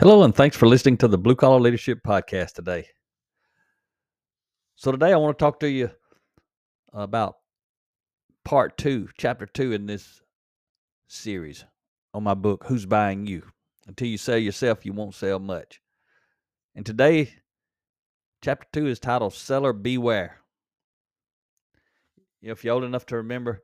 Hello, 0.00 0.22
and 0.22 0.34
thanks 0.34 0.56
for 0.56 0.66
listening 0.66 0.96
to 0.96 1.08
the 1.08 1.18
Blue 1.18 1.34
Collar 1.34 1.60
Leadership 1.60 1.98
Podcast 2.02 2.54
today. 2.54 2.86
So, 4.74 4.90
today 4.90 5.12
I 5.12 5.16
want 5.18 5.38
to 5.38 5.44
talk 5.44 5.60
to 5.60 5.68
you 5.68 5.90
about 6.94 7.34
part 8.42 8.78
two, 8.78 9.10
chapter 9.18 9.44
two 9.44 9.72
in 9.72 9.84
this 9.84 10.22
series 11.08 11.66
on 12.14 12.22
my 12.22 12.32
book, 12.32 12.64
Who's 12.66 12.86
Buying 12.86 13.26
You? 13.26 13.42
Until 13.88 14.08
you 14.08 14.16
sell 14.16 14.38
yourself, 14.38 14.86
you 14.86 14.94
won't 14.94 15.14
sell 15.14 15.38
much. 15.38 15.82
And 16.74 16.86
today, 16.86 17.34
chapter 18.40 18.68
two 18.72 18.86
is 18.86 19.00
titled 19.00 19.34
Seller 19.34 19.74
Beware. 19.74 20.38
You 22.40 22.48
know, 22.48 22.52
if 22.52 22.64
you're 22.64 22.72
old 22.72 22.84
enough 22.84 23.04
to 23.04 23.16
remember, 23.16 23.60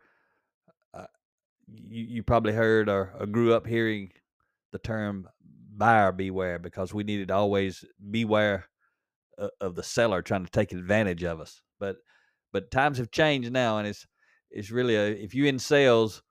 uh, 0.93 1.07
you, 1.67 2.05
you 2.05 2.23
probably 2.23 2.53
heard 2.53 2.91
or, 2.91 3.15
or 3.19 3.25
grew 3.25 3.55
up 3.55 3.67
hearing 3.67 4.11
the 4.73 4.79
term 4.79 5.27
buyer 5.77 6.13
beware 6.13 6.59
because 6.59 6.95
we 6.95 7.05
needed 7.05 7.29
to 7.29 7.35
always 7.35 7.85
beware 8.11 8.67
of, 9.61 9.75
the 9.75 9.83
seller 9.83 10.23
trying 10.23 10.45
to 10.45 10.51
take 10.51 10.73
advantage 10.73 11.23
of 11.25 11.41
us. 11.41 11.63
But 11.79 11.97
but 12.53 12.71
times 12.71 12.99
have 12.99 13.11
changed 13.11 13.53
now, 13.53 13.79
and 13.79 13.87
it's 13.87 14.07
it's 14.51 14.71
really 14.71 14.97
a 14.97 15.09
if 15.09 15.35
you're 15.35 15.47
in 15.47 15.59
sales, 15.59 16.23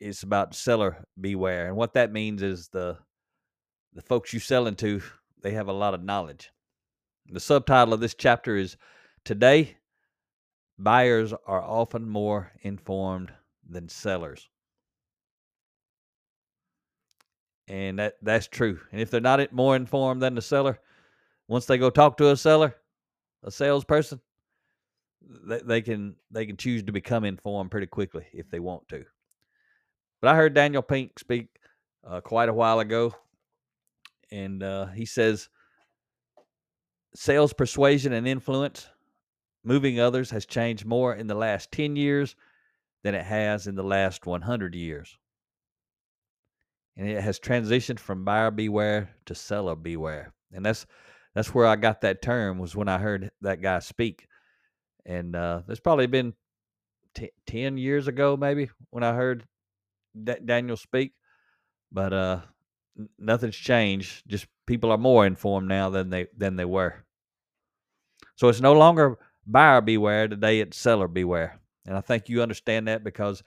it's 0.00 0.22
about 0.22 0.54
seller 0.54 1.04
beware, 1.20 1.68
and 1.68 1.76
what 1.76 1.94
that 1.94 2.12
means 2.12 2.42
is 2.42 2.68
the 2.68 2.98
the 3.92 4.02
folks 4.02 4.32
you're 4.32 4.40
selling 4.40 4.76
to 4.76 5.02
they 5.42 5.52
have 5.52 5.68
a 5.68 5.72
lot 5.72 5.94
of 5.94 6.02
knowledge. 6.02 6.50
The 7.28 7.40
subtitle 7.40 7.94
of 7.94 8.00
this 8.00 8.14
chapter 8.14 8.56
is 8.56 8.76
Today 9.24 9.76
Buyers 10.78 11.34
are 11.46 11.62
often 11.62 12.08
more 12.08 12.52
informed 12.62 13.32
than 13.68 13.88
sellers. 13.90 14.48
And 17.70 18.00
that, 18.00 18.16
that's 18.20 18.48
true. 18.48 18.80
And 18.90 19.00
if 19.00 19.12
they're 19.12 19.20
not 19.20 19.52
more 19.52 19.76
informed 19.76 20.20
than 20.20 20.34
the 20.34 20.42
seller, 20.42 20.80
once 21.46 21.66
they 21.66 21.78
go 21.78 21.88
talk 21.88 22.16
to 22.16 22.30
a 22.30 22.36
seller, 22.36 22.74
a 23.44 23.50
salesperson, 23.52 24.20
they, 25.46 25.60
they 25.60 25.80
can 25.80 26.16
they 26.32 26.46
can 26.46 26.56
choose 26.56 26.82
to 26.82 26.90
become 26.92 27.24
informed 27.24 27.70
pretty 27.70 27.86
quickly 27.86 28.26
if 28.32 28.50
they 28.50 28.58
want 28.58 28.88
to. 28.88 29.04
But 30.20 30.32
I 30.32 30.34
heard 30.34 30.52
Daniel 30.52 30.82
Pink 30.82 31.16
speak 31.20 31.46
uh, 32.04 32.20
quite 32.20 32.48
a 32.48 32.52
while 32.52 32.80
ago, 32.80 33.14
and 34.32 34.64
uh, 34.64 34.86
he 34.86 35.06
says 35.06 35.48
sales 37.14 37.52
persuasion 37.52 38.12
and 38.12 38.26
influence 38.26 38.88
moving 39.62 40.00
others 40.00 40.30
has 40.30 40.44
changed 40.44 40.86
more 40.86 41.14
in 41.14 41.28
the 41.28 41.34
last 41.36 41.70
10 41.70 41.94
years 41.94 42.34
than 43.04 43.14
it 43.14 43.24
has 43.24 43.68
in 43.68 43.76
the 43.76 43.84
last 43.84 44.26
100 44.26 44.74
years. 44.74 45.18
And 47.00 47.08
it 47.08 47.22
has 47.22 47.40
transitioned 47.40 47.98
from 47.98 48.26
buyer 48.26 48.50
beware 48.50 49.08
to 49.24 49.34
seller 49.34 49.74
beware. 49.74 50.34
And 50.52 50.66
that's 50.66 50.84
that's 51.34 51.54
where 51.54 51.66
I 51.66 51.76
got 51.76 52.02
that 52.02 52.20
term 52.20 52.58
was 52.58 52.76
when 52.76 52.88
I 52.88 52.98
heard 52.98 53.30
that 53.40 53.62
guy 53.62 53.78
speak. 53.78 54.26
And 55.06 55.34
uh, 55.34 55.62
there's 55.66 55.80
probably 55.80 56.08
been 56.08 56.34
t- 57.14 57.30
10 57.46 57.78
years 57.78 58.06
ago 58.06 58.36
maybe 58.36 58.68
when 58.90 59.02
I 59.02 59.14
heard 59.14 59.46
Daniel 60.44 60.76
speak. 60.76 61.14
But 61.90 62.12
uh, 62.12 62.40
nothing's 63.18 63.56
changed. 63.56 64.24
Just 64.26 64.46
people 64.66 64.92
are 64.92 64.98
more 64.98 65.24
informed 65.24 65.68
now 65.68 65.88
than 65.88 66.10
they 66.10 66.26
than 66.36 66.56
they 66.56 66.66
were. 66.66 67.06
So 68.36 68.48
it's 68.48 68.60
no 68.60 68.74
longer 68.74 69.16
buyer 69.46 69.80
beware 69.80 70.28
today 70.28 70.60
it's 70.60 70.76
seller 70.76 71.08
beware 71.08 71.58
and 71.86 71.96
i 71.96 72.00
think 72.00 72.28
you 72.28 72.42
understand 72.42 72.86
that 72.86 73.02
because 73.02 73.42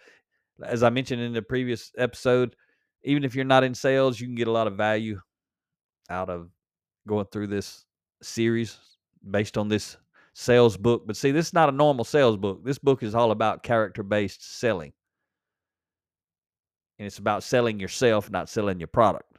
as 0.65 0.83
i 0.83 0.89
mentioned 0.89 1.21
in 1.21 1.33
the 1.33 1.41
previous 1.41 1.91
episode 1.97 2.55
even 3.03 3.23
if 3.23 3.35
you're 3.35 3.45
not 3.45 3.63
in 3.63 3.73
sales 3.73 4.19
you 4.19 4.27
can 4.27 4.35
get 4.35 4.47
a 4.47 4.51
lot 4.51 4.67
of 4.67 4.75
value 4.75 5.19
out 6.09 6.29
of 6.29 6.49
going 7.07 7.25
through 7.31 7.47
this 7.47 7.85
series 8.21 8.77
based 9.29 9.57
on 9.57 9.67
this 9.67 9.97
sales 10.33 10.77
book 10.77 11.05
but 11.05 11.15
see 11.15 11.31
this 11.31 11.47
is 11.47 11.53
not 11.53 11.69
a 11.69 11.71
normal 11.71 12.05
sales 12.05 12.37
book. 12.37 12.63
This 12.63 12.79
book 12.79 13.03
is 13.03 13.13
all 13.15 13.31
about 13.31 13.63
character 13.63 14.03
based 14.03 14.59
selling. 14.59 14.93
And 16.99 17.05
it's 17.05 17.19
about 17.19 17.43
selling 17.43 17.79
yourself 17.79 18.29
not 18.31 18.49
selling 18.49 18.79
your 18.79 18.87
product. 18.87 19.29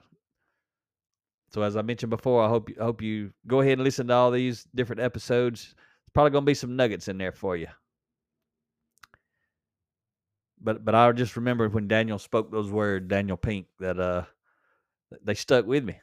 So 1.51 1.63
as 1.63 1.77
i 1.77 1.83
mentioned 1.83 2.11
before 2.11 2.43
i 2.45 2.49
hope 2.49 2.69
I 2.81 2.85
hope 2.85 3.03
you 3.03 3.33
go 3.47 3.61
ahead 3.61 3.75
and 3.75 3.85
listen 3.85 4.09
to 4.09 4.15
all 4.15 4.31
these 4.31 4.67
different 4.75 5.01
episodes. 5.01 5.75
There's 5.75 6.13
probably 6.13 6.31
going 6.31 6.45
to 6.45 6.51
be 6.51 6.55
some 6.55 6.77
nuggets 6.77 7.09
in 7.09 7.19
there 7.19 7.33
for 7.33 7.57
you. 7.57 7.69
But 10.65 10.85
but 10.85 10.95
I 10.95 11.13
just 11.13 11.37
remember 11.37 11.69
when 11.69 11.89
Daniel 11.89 12.19
spoke 12.19 12.51
those 12.51 12.71
words, 12.71 13.07
Daniel 13.07 13.37
Pink, 13.37 13.67
that 13.81 14.01
uh 14.01 14.25
they 15.23 15.35
stuck 15.35 15.67
with 15.67 15.85
me. 15.85 16.01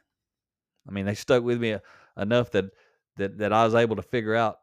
I 0.87 0.91
mean, 0.91 1.05
they 1.05 1.15
stuck 1.15 1.43
with 1.43 1.59
me 1.59 1.77
enough 2.15 2.51
that 2.51 2.65
that 3.17 3.39
that 3.39 3.53
I 3.53 3.65
was 3.65 3.75
able 3.75 3.95
to 3.95 4.03
figure 4.03 4.35
out 4.35 4.59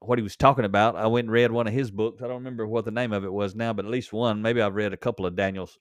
what 0.00 0.18
he 0.18 0.22
was 0.22 0.36
talking 0.36 0.64
about. 0.64 0.96
I 0.96 1.06
went 1.06 1.26
and 1.26 1.32
read 1.32 1.52
one 1.52 1.66
of 1.66 1.72
his 1.72 1.90
books. 1.90 2.22
I 2.22 2.26
don't 2.26 2.36
remember 2.36 2.66
what 2.66 2.84
the 2.86 2.90
name 2.90 3.12
of 3.12 3.24
it 3.24 3.32
was 3.32 3.54
now, 3.54 3.72
but 3.74 3.84
at 3.84 3.90
least 3.90 4.12
one. 4.12 4.42
Maybe 4.42 4.62
I've 4.62 4.74
read 4.74 4.92
a 4.92 4.98
couple 4.98 5.26
of 5.26 5.36
Daniel's 5.36 5.78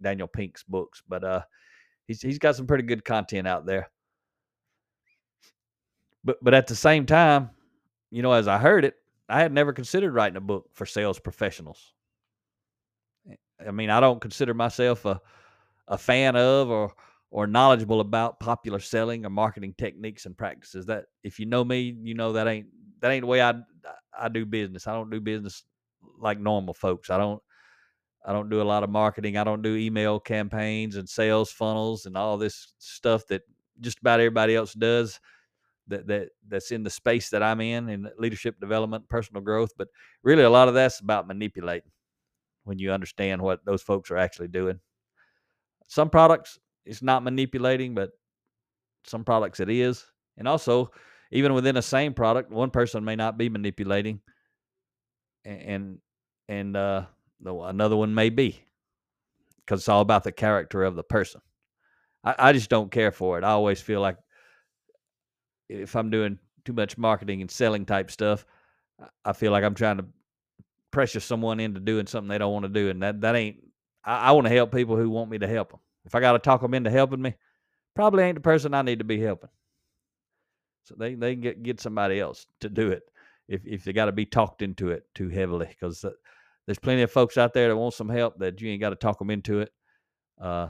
Daniel 0.00 0.28
Pink's 0.28 0.62
books, 0.62 1.02
but 1.08 1.24
uh 1.24 1.42
he's 2.06 2.22
he's 2.22 2.38
got 2.38 2.56
some 2.56 2.66
pretty 2.68 2.84
good 2.84 3.04
content 3.04 3.48
out 3.48 3.66
there. 3.66 3.90
But 6.22 6.38
but 6.42 6.54
at 6.54 6.68
the 6.68 6.76
same 6.76 7.04
time, 7.04 7.50
you 8.10 8.22
know, 8.22 8.32
as 8.32 8.46
I 8.46 8.58
heard 8.58 8.84
it, 8.84 8.94
I 9.28 9.40
had 9.40 9.52
never 9.52 9.72
considered 9.72 10.12
writing 10.12 10.36
a 10.36 10.40
book 10.40 10.70
for 10.72 10.86
sales 10.86 11.18
professionals. 11.18 11.94
I 13.66 13.70
mean, 13.70 13.90
I 13.90 14.00
don't 14.00 14.20
consider 14.20 14.54
myself 14.54 15.04
a 15.04 15.20
a 15.88 15.98
fan 15.98 16.36
of 16.36 16.70
or 16.70 16.92
or 17.30 17.46
knowledgeable 17.46 18.00
about 18.00 18.40
popular 18.40 18.80
selling 18.80 19.24
or 19.24 19.30
marketing 19.30 19.74
techniques 19.76 20.26
and 20.26 20.36
practices. 20.36 20.86
That 20.86 21.06
if 21.22 21.38
you 21.38 21.46
know 21.46 21.64
me, 21.64 21.96
you 22.02 22.14
know 22.14 22.32
that 22.32 22.48
ain't 22.48 22.68
that 23.00 23.10
ain't 23.10 23.22
the 23.22 23.26
way 23.26 23.42
I 23.42 23.54
I 24.18 24.28
do 24.28 24.46
business. 24.46 24.86
I 24.86 24.92
don't 24.92 25.10
do 25.10 25.20
business 25.20 25.64
like 26.18 26.38
normal 26.38 26.74
folks. 26.74 27.10
I 27.10 27.18
don't 27.18 27.42
I 28.24 28.32
don't 28.32 28.50
do 28.50 28.60
a 28.60 28.64
lot 28.64 28.82
of 28.84 28.90
marketing. 28.90 29.36
I 29.36 29.44
don't 29.44 29.62
do 29.62 29.76
email 29.76 30.20
campaigns 30.20 30.96
and 30.96 31.08
sales 31.08 31.50
funnels 31.50 32.06
and 32.06 32.16
all 32.16 32.36
this 32.36 32.74
stuff 32.78 33.26
that 33.28 33.42
just 33.80 33.98
about 34.00 34.20
everybody 34.20 34.54
else 34.54 34.74
does 34.74 35.20
that 35.88 36.06
that 36.06 36.28
that's 36.48 36.70
in 36.70 36.82
the 36.82 36.90
space 36.90 37.30
that 37.30 37.42
I'm 37.42 37.60
in 37.60 37.88
in 37.88 38.08
leadership 38.18 38.60
development, 38.60 39.08
personal 39.08 39.42
growth. 39.42 39.70
But 39.76 39.88
really, 40.22 40.42
a 40.42 40.50
lot 40.50 40.68
of 40.68 40.74
that's 40.74 41.00
about 41.00 41.26
manipulating 41.26 41.90
when 42.64 42.78
you 42.78 42.92
understand 42.92 43.40
what 43.42 43.64
those 43.64 43.82
folks 43.82 44.10
are 44.10 44.16
actually 44.16 44.48
doing. 44.48 44.80
Some 45.88 46.10
products 46.10 46.58
it's 46.84 47.02
not 47.02 47.22
manipulating, 47.22 47.94
but 47.94 48.10
some 49.04 49.24
products 49.24 49.60
it 49.60 49.68
is, 49.68 50.04
and 50.36 50.48
also 50.48 50.90
even 51.30 51.54
within 51.54 51.74
the 51.74 51.82
same 51.82 52.14
product, 52.14 52.50
one 52.50 52.70
person 52.70 53.04
may 53.04 53.16
not 53.16 53.38
be 53.38 53.48
manipulating, 53.48 54.20
and 55.44 55.98
and 56.48 56.76
uh, 56.76 57.04
another 57.44 57.96
one 57.96 58.14
may 58.14 58.30
be 58.30 58.60
because 59.60 59.80
it's 59.80 59.88
all 59.88 60.00
about 60.00 60.24
the 60.24 60.32
character 60.32 60.82
of 60.82 60.96
the 60.96 61.02
person. 61.02 61.40
I, 62.24 62.34
I 62.38 62.52
just 62.52 62.70
don't 62.70 62.90
care 62.90 63.12
for 63.12 63.38
it. 63.38 63.44
I 63.44 63.50
always 63.50 63.80
feel 63.80 64.00
like 64.00 64.16
if 65.68 65.94
I'm 65.94 66.10
doing 66.10 66.38
too 66.64 66.72
much 66.72 66.98
marketing 66.98 67.40
and 67.40 67.50
selling 67.50 67.86
type 67.86 68.10
stuff, 68.10 68.44
I 69.24 69.32
feel 69.32 69.52
like 69.52 69.64
I'm 69.64 69.74
trying 69.74 69.98
to 69.98 70.06
pressure 70.90 71.20
someone 71.20 71.60
into 71.60 71.80
doing 71.80 72.06
something 72.06 72.28
they 72.28 72.38
don't 72.38 72.52
want 72.52 72.64
to 72.64 72.68
do, 72.68 72.90
and 72.90 73.02
that 73.02 73.20
that 73.20 73.36
ain't. 73.36 73.56
I, 74.04 74.28
I 74.28 74.30
want 74.32 74.46
to 74.46 74.52
help 74.52 74.72
people 74.72 74.96
who 74.96 75.10
want 75.10 75.30
me 75.30 75.38
to 75.38 75.48
help 75.48 75.70
them. 75.70 75.80
If 76.04 76.14
I 76.14 76.20
got 76.20 76.32
to 76.32 76.38
talk 76.38 76.62
them 76.62 76.74
into 76.74 76.90
helping 76.90 77.20
me, 77.22 77.34
probably 77.94 78.24
ain't 78.24 78.36
the 78.36 78.40
person 78.40 78.74
I 78.74 78.82
need 78.82 78.98
to 79.00 79.04
be 79.04 79.20
helping. 79.20 79.50
So 80.84 80.94
they 80.98 81.14
they 81.14 81.34
can 81.34 81.42
get 81.42 81.62
get 81.62 81.80
somebody 81.80 82.20
else 82.20 82.46
to 82.60 82.68
do 82.68 82.90
it 82.90 83.02
if 83.48 83.66
if 83.66 83.84
they 83.84 83.92
got 83.92 84.06
to 84.06 84.12
be 84.12 84.26
talked 84.26 84.62
into 84.62 84.90
it 84.90 85.04
too 85.14 85.28
heavily 85.28 85.66
because 85.68 86.04
uh, 86.04 86.10
there's 86.66 86.78
plenty 86.78 87.02
of 87.02 87.10
folks 87.10 87.36
out 87.36 87.52
there 87.52 87.68
that 87.68 87.76
want 87.76 87.94
some 87.94 88.08
help 88.08 88.38
that 88.38 88.60
you 88.60 88.70
ain't 88.70 88.80
got 88.80 88.90
to 88.90 88.96
talk 88.96 89.18
them 89.18 89.30
into 89.30 89.60
it. 89.60 89.72
Uh, 90.40 90.68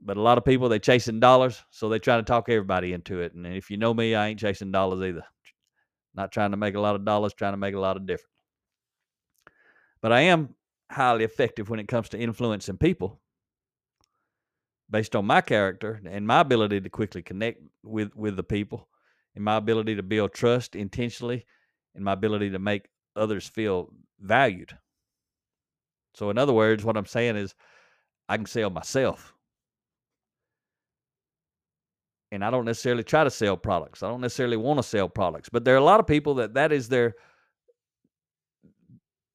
but 0.00 0.16
a 0.16 0.20
lot 0.20 0.38
of 0.38 0.44
people 0.44 0.68
they 0.68 0.78
chasing 0.78 1.18
dollars, 1.18 1.62
so 1.70 1.88
they 1.88 1.98
try 1.98 2.16
to 2.16 2.22
talk 2.22 2.48
everybody 2.48 2.92
into 2.92 3.20
it. 3.20 3.34
And 3.34 3.46
if 3.46 3.70
you 3.70 3.78
know 3.78 3.94
me, 3.94 4.14
I 4.14 4.28
ain't 4.28 4.40
chasing 4.40 4.70
dollars 4.70 5.02
either. 5.02 5.24
Not 6.14 6.30
trying 6.30 6.50
to 6.50 6.56
make 6.56 6.74
a 6.74 6.80
lot 6.80 6.94
of 6.94 7.04
dollars, 7.04 7.34
trying 7.34 7.54
to 7.54 7.58
make 7.58 7.74
a 7.74 7.80
lot 7.80 7.96
of 7.96 8.06
difference. 8.06 8.33
But 10.04 10.12
I 10.12 10.22
am 10.22 10.54
highly 10.92 11.24
effective 11.24 11.70
when 11.70 11.80
it 11.80 11.88
comes 11.88 12.10
to 12.10 12.20
influencing 12.20 12.78
people. 12.78 13.22
based 14.90 15.16
on 15.16 15.26
my 15.26 15.40
character 15.40 16.00
and 16.06 16.26
my 16.26 16.40
ability 16.40 16.80
to 16.80 16.90
quickly 16.90 17.22
connect 17.22 17.60
with 17.82 18.14
with 18.16 18.36
the 18.36 18.44
people 18.44 18.88
and 19.34 19.44
my 19.44 19.56
ability 19.56 19.96
to 19.96 20.02
build 20.02 20.32
trust 20.32 20.76
intentionally 20.76 21.46
and 21.94 22.04
my 22.04 22.12
ability 22.12 22.50
to 22.50 22.58
make 22.58 22.88
others 23.16 23.48
feel 23.48 23.90
valued. 24.20 24.76
So 26.14 26.30
in 26.30 26.38
other 26.38 26.52
words, 26.52 26.84
what 26.84 26.96
I'm 26.96 27.06
saying 27.06 27.36
is 27.36 27.54
I 28.28 28.36
can 28.36 28.46
sell 28.46 28.70
myself. 28.70 29.34
And 32.32 32.44
I 32.44 32.50
don't 32.50 32.64
necessarily 32.66 33.04
try 33.04 33.24
to 33.24 33.30
sell 33.30 33.56
products. 33.56 34.02
I 34.02 34.08
don't 34.08 34.20
necessarily 34.20 34.56
want 34.56 34.78
to 34.78 34.82
sell 34.82 35.08
products, 35.08 35.48
but 35.50 35.64
there 35.64 35.74
are 35.74 35.78
a 35.78 35.84
lot 35.84 36.00
of 36.00 36.06
people 36.06 36.34
that 36.36 36.54
that 36.54 36.72
is 36.72 36.88
their 36.88 37.14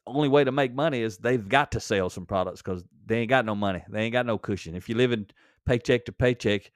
only 0.09 0.29
way 0.29 0.44
to 0.44 0.51
make 0.51 0.73
money 0.73 1.01
is 1.01 1.17
they've 1.17 1.47
got 1.47 1.71
to 1.71 1.79
sell 1.79 2.09
some 2.09 2.25
products 2.25 2.61
because 2.61 2.83
they 3.06 3.19
ain't 3.19 3.29
got 3.29 3.45
no 3.45 3.56
money. 3.56 3.83
They 3.89 4.01
ain't 4.01 4.13
got 4.13 4.25
no 4.25 4.38
cushion. 4.38 4.75
If 4.75 4.89
you 4.89 4.95
live 4.95 5.11
in 5.11 5.27
paycheck 5.65 6.06
to 6.06 6.11
paycheck, 6.11 6.71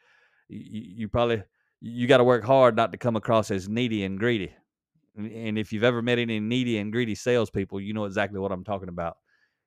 you, 0.49 0.81
you 0.95 1.09
probably 1.09 1.43
you 1.81 2.07
got 2.07 2.17
to 2.17 2.23
work 2.23 2.43
hard 2.43 2.75
not 2.75 2.91
to 2.93 2.97
come 2.97 3.15
across 3.15 3.51
as 3.51 3.67
needy 3.67 4.03
and 4.03 4.17
greedy. 4.17 4.53
And 5.15 5.57
if 5.57 5.71
you've 5.71 5.83
ever 5.83 6.01
met 6.01 6.17
any 6.17 6.39
needy 6.39 6.77
and 6.77 6.91
greedy 6.91 7.13
salespeople, 7.13 7.81
you 7.81 7.93
know 7.93 8.05
exactly 8.05 8.39
what 8.39 8.51
I'm 8.51 8.63
talking 8.63 8.89
about. 8.89 9.17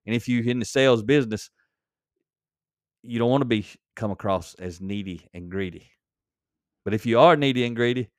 And 0.07 0.15
if 0.15 0.29
you're 0.29 0.49
in 0.49 0.59
the 0.59 0.65
sales 0.65 1.03
business, 1.03 1.51
you 3.03 3.19
don't 3.19 3.31
want 3.31 3.43
to 3.43 3.47
be 3.47 3.67
come 3.95 4.11
across 4.11 4.55
as 4.55 4.81
needy 4.81 5.29
and 5.35 5.51
greedy. 5.51 5.91
But 6.85 6.95
if 6.95 7.07
you 7.07 7.21
are 7.21 7.37
needy 7.37 7.65
and 7.65 7.77
greedy, 7.77 8.11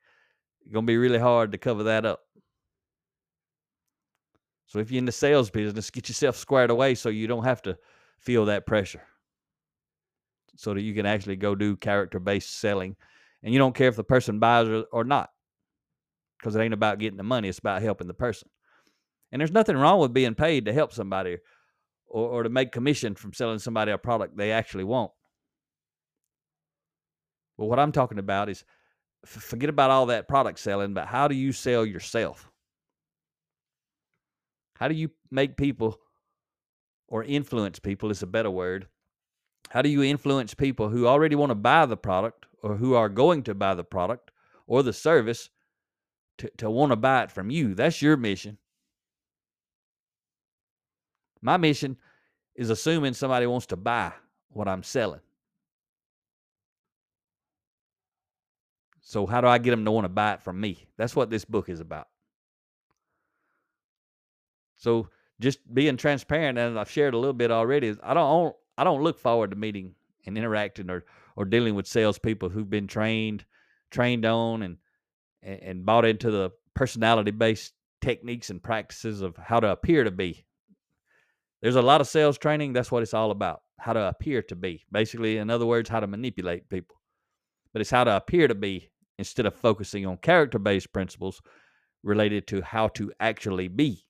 it's 0.61 0.73
gonna 0.73 0.85
be 0.85 0.97
really 0.97 1.19
hard 1.19 1.51
to 1.53 1.57
cover 1.57 1.83
that 1.83 2.05
up. 2.05 2.19
So 4.67 4.79
if 4.79 4.91
you're 4.91 4.99
in 4.99 5.05
the 5.05 5.11
sales 5.11 5.49
business, 5.49 5.89
get 5.89 6.09
yourself 6.09 6.35
squared 6.35 6.69
away 6.69 6.93
so 6.95 7.09
you 7.09 7.25
don't 7.25 7.45
have 7.45 7.61
to 7.63 7.77
feel 8.19 8.45
that 8.45 8.67
pressure. 8.67 9.01
So 10.55 10.73
that 10.73 10.81
you 10.81 10.93
can 10.93 11.05
actually 11.05 11.37
go 11.37 11.55
do 11.55 11.77
character 11.77 12.19
based 12.19 12.59
selling. 12.59 12.95
And 13.43 13.53
you 13.53 13.59
don't 13.59 13.75
care 13.75 13.87
if 13.87 13.95
the 13.95 14.03
person 14.03 14.39
buys 14.39 14.67
or, 14.91 15.03
not. 15.03 15.29
Because 16.37 16.55
it 16.55 16.59
ain't 16.59 16.73
about 16.73 16.99
getting 16.99 17.17
the 17.17 17.23
money, 17.23 17.47
it's 17.47 17.59
about 17.59 17.81
helping 17.81 18.07
the 18.07 18.13
person. 18.13 18.49
And 19.31 19.39
there's 19.39 19.51
nothing 19.51 19.77
wrong 19.77 19.99
with 19.99 20.13
being 20.13 20.35
paid 20.35 20.65
to 20.65 20.73
help 20.73 20.91
somebody 20.91 21.37
or, 22.07 22.29
or 22.29 22.43
to 22.43 22.49
make 22.49 22.71
commission 22.71 23.15
from 23.15 23.33
selling 23.33 23.59
somebody 23.59 23.91
a 23.91 23.97
product 23.97 24.35
they 24.35 24.51
actually 24.51 24.83
want. 24.83 25.11
But 27.57 27.65
what 27.65 27.79
I'm 27.79 27.91
talking 27.91 28.19
about 28.19 28.49
is 28.49 28.63
forget 29.25 29.69
about 29.69 29.91
all 29.91 30.07
that 30.07 30.27
product 30.27 30.59
selling, 30.59 30.93
but 30.93 31.07
how 31.07 31.27
do 31.27 31.35
you 31.35 31.51
sell 31.51 31.85
yourself? 31.85 32.51
How 34.79 34.87
do 34.87 34.93
you 34.93 35.09
make 35.31 35.57
people 35.57 35.99
or 37.07 37.23
influence 37.23 37.79
people 37.79 38.11
is 38.11 38.21
a 38.21 38.27
better 38.27 38.51
word? 38.51 38.87
How 39.69 39.81
do 39.81 39.89
you 39.89 40.03
influence 40.03 40.53
people 40.53 40.89
who 40.89 41.07
already 41.07 41.35
want 41.35 41.49
to 41.49 41.55
buy 41.55 41.85
the 41.85 41.97
product 41.97 42.45
or 42.61 42.75
who 42.75 42.93
are 42.93 43.09
going 43.09 43.43
to 43.43 43.55
buy 43.55 43.73
the 43.73 43.83
product 43.83 44.31
or 44.67 44.83
the 44.83 44.93
service 44.93 45.49
to, 46.37 46.49
to 46.57 46.69
want 46.69 46.91
to 46.91 46.95
buy 46.95 47.23
it 47.23 47.31
from 47.31 47.49
you? 47.49 47.73
That's 47.73 48.01
your 48.01 48.17
mission. 48.17 48.59
My 51.41 51.57
mission 51.57 51.97
is 52.55 52.69
assuming 52.69 53.13
somebody 53.13 53.47
wants 53.47 53.65
to 53.67 53.75
buy 53.75 54.13
what 54.49 54.67
I'm 54.67 54.83
selling. 54.83 55.21
So, 59.01 59.25
how 59.25 59.41
do 59.41 59.47
I 59.47 59.57
get 59.57 59.71
them 59.71 59.85
to 59.85 59.91
want 59.91 60.05
to 60.05 60.09
buy 60.09 60.33
it 60.33 60.41
from 60.41 60.59
me? 60.59 60.85
That's 60.97 61.15
what 61.15 61.29
this 61.29 61.45
book 61.45 61.69
is 61.69 61.79
about. 61.79 62.07
So, 64.77 65.09
just 65.39 65.59
being 65.73 65.97
transparent, 65.97 66.57
and 66.57 66.79
I've 66.79 66.89
shared 66.89 67.13
a 67.13 67.17
little 67.17 67.33
bit 67.33 67.51
already, 67.51 67.95
I 68.01 68.13
don't 68.13 68.55
I 68.77 68.83
don't 68.83 69.03
look 69.03 69.19
forward 69.19 69.51
to 69.51 69.55
meeting 69.57 69.93
and 70.25 70.37
interacting 70.37 70.89
or 70.89 71.03
or 71.35 71.45
dealing 71.45 71.75
with 71.75 71.87
salespeople 71.87 72.49
who've 72.49 72.69
been 72.69 72.87
trained 72.87 73.45
trained 73.91 74.25
on 74.25 74.63
and 74.63 74.77
and 75.43 75.85
bought 75.85 76.05
into 76.05 76.31
the 76.31 76.51
personality 76.73 77.31
based 77.31 77.73
techniques 78.01 78.49
and 78.49 78.61
practices 78.61 79.21
of 79.21 79.35
how 79.37 79.59
to 79.59 79.69
appear 79.71 80.03
to 80.03 80.11
be. 80.11 80.45
There's 81.61 81.75
a 81.75 81.81
lot 81.81 82.01
of 82.01 82.07
sales 82.07 82.37
training. 82.37 82.73
That's 82.73 82.91
what 82.91 83.03
it's 83.03 83.13
all 83.13 83.31
about. 83.31 83.61
How 83.79 83.93
to 83.93 84.07
appear 84.07 84.41
to 84.43 84.55
be. 84.55 84.85
Basically, 84.91 85.37
in 85.37 85.49
other 85.49 85.65
words, 85.65 85.89
how 85.89 85.99
to 85.99 86.07
manipulate 86.07 86.69
people. 86.69 87.01
But 87.73 87.81
it's 87.81 87.89
how 87.89 88.03
to 88.03 88.15
appear 88.15 88.47
to 88.47 88.55
be 88.55 88.89
instead 89.17 89.45
of 89.45 89.55
focusing 89.55 90.05
on 90.05 90.17
character 90.17 90.59
based 90.59 90.93
principles 90.93 91.41
related 92.03 92.47
to 92.47 92.61
how 92.61 92.89
to 92.89 93.11
actually 93.19 93.67
be. 93.67 94.03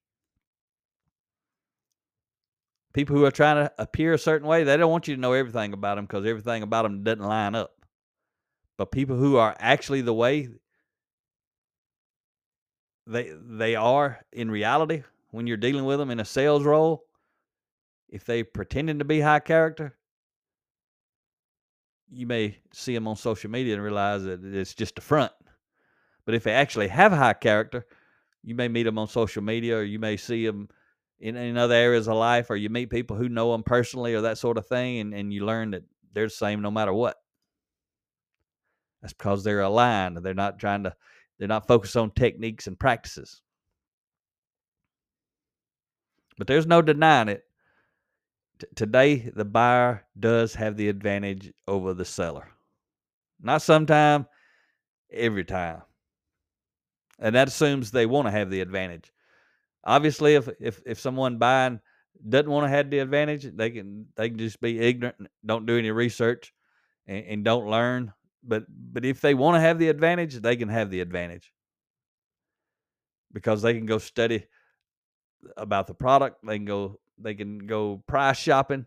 People 2.97 3.15
who 3.15 3.25
are 3.25 3.31
trying 3.31 3.57
to 3.57 3.71
appear 3.77 4.13
a 4.13 4.17
certain 4.17 4.47
way, 4.47 4.63
they 4.63 4.75
don't 4.75 4.89
want 4.89 5.07
you 5.07 5.13
to 5.13 5.21
know 5.21 5.33
everything 5.33 5.71
about 5.71 5.97
them 5.97 6.05
because 6.05 6.25
everything 6.25 6.63
about 6.63 6.81
them 6.81 7.03
doesn't 7.03 7.23
line 7.23 7.53
up. 7.53 7.69
But 8.75 8.91
people 8.91 9.15
who 9.15 9.38
are 9.38 9.55
actually 9.59 10.01
the 10.01 10.15
way 10.15 10.49
they 13.05 13.33
they 13.39 13.75
are 13.75 14.25
in 14.33 14.49
reality 14.49 15.03
when 15.29 15.45
you're 15.45 15.57
dealing 15.57 15.85
with 15.85 15.99
them 15.99 16.09
in 16.09 16.19
a 16.19 16.25
sales 16.25 16.63
role, 16.63 17.03
if 18.09 18.25
they're 18.25 18.44
pretending 18.44 18.97
to 18.97 19.05
be 19.05 19.19
high 19.19 19.41
character, 19.41 19.95
you 22.09 22.25
may 22.25 22.57
see 22.73 22.95
them 22.95 23.07
on 23.07 23.15
social 23.15 23.51
media 23.51 23.75
and 23.75 23.83
realize 23.83 24.23
that 24.23 24.44
it's 24.44 24.73
just 24.73 24.97
a 24.97 25.01
front. 25.01 25.33
But 26.25 26.33
if 26.33 26.44
they 26.44 26.53
actually 26.53 26.88
have 26.88 27.11
high 27.11 27.33
character, 27.33 27.85
you 28.41 28.55
may 28.55 28.67
meet 28.67 28.83
them 28.83 28.97
on 28.97 29.07
social 29.07 29.44
media 29.44 29.77
or 29.77 29.83
you 29.83 29.99
may 29.99 30.17
see 30.17 30.47
them 30.47 30.69
in, 31.19 31.35
in 31.35 31.57
other 31.57 31.73
areas 31.73 32.07
of 32.07 32.15
life 32.15 32.49
or 32.49 32.55
you 32.55 32.69
meet 32.69 32.89
people 32.89 33.15
who 33.17 33.29
know 33.29 33.51
them 33.51 33.63
personally 33.63 34.13
or 34.13 34.21
that 34.21 34.37
sort 34.37 34.57
of 34.57 34.67
thing 34.67 34.99
and, 34.99 35.13
and 35.13 35.33
you 35.33 35.45
learn 35.45 35.71
that 35.71 35.83
they're 36.13 36.27
the 36.27 36.31
same 36.31 36.61
no 36.61 36.71
matter 36.71 36.93
what. 36.93 37.17
That's 39.01 39.13
because 39.13 39.43
they're 39.43 39.61
aligned. 39.61 40.17
They're 40.17 40.33
not 40.33 40.59
trying 40.59 40.83
to 40.83 40.95
they're 41.37 41.47
not 41.47 41.67
focused 41.67 41.95
on 41.95 42.11
techniques 42.11 42.67
and 42.67 42.79
practices. 42.79 43.41
But 46.37 46.47
there's 46.47 46.67
no 46.67 46.81
denying 46.81 47.29
it. 47.29 47.43
T- 48.59 48.67
today, 48.75 49.31
the 49.35 49.45
buyer 49.45 50.05
does 50.19 50.55
have 50.55 50.77
the 50.77 50.89
advantage 50.89 51.53
over 51.67 51.93
the 51.93 52.05
seller. 52.05 52.49
Not 53.39 53.61
sometime, 53.61 54.25
every 55.11 55.45
time. 55.45 55.83
And 57.19 57.35
that 57.35 57.47
assumes 57.47 57.91
they 57.91 58.05
want 58.05 58.27
to 58.27 58.31
have 58.31 58.49
the 58.49 58.61
advantage. 58.61 59.11
Obviously, 59.87 60.35
if 60.35 60.47
if 60.59 60.81
if 60.85 60.99
someone 60.99 61.39
buying 61.39 61.79
doesn't 62.29 62.51
want 62.51 62.65
to 62.65 62.69
have 62.69 62.91
the 62.91 62.99
advantage, 62.99 63.49
they 63.55 63.71
can 63.71 64.05
they 64.15 64.29
can 64.29 64.37
just 64.37 64.61
be 64.61 64.79
ignorant, 64.79 65.15
don't 65.43 65.65
do 65.65 65.77
any 65.77 65.89
research, 65.89 66.53
and, 67.07 67.25
and 67.25 67.43
don't 67.43 67.67
learn 67.67 68.13
but 68.47 68.65
but 68.69 69.06
if 69.06 69.21
they 69.21 69.33
want 69.33 69.56
to 69.56 69.61
have 69.61 69.77
the 69.77 69.89
advantage, 69.89 70.35
they 70.35 70.56
can 70.56 70.69
have 70.69 70.89
the 70.89 71.01
advantage 71.01 71.51
because 73.33 73.61
they 73.61 73.73
can 73.73 73.85
go 73.85 73.97
study 73.97 74.45
about 75.57 75.87
the 75.87 75.94
product. 75.94 76.37
They 76.45 76.57
can 76.57 76.65
go 76.65 76.99
they 77.17 77.35
can 77.35 77.59
go 77.59 78.03
price 78.07 78.37
shopping. 78.37 78.85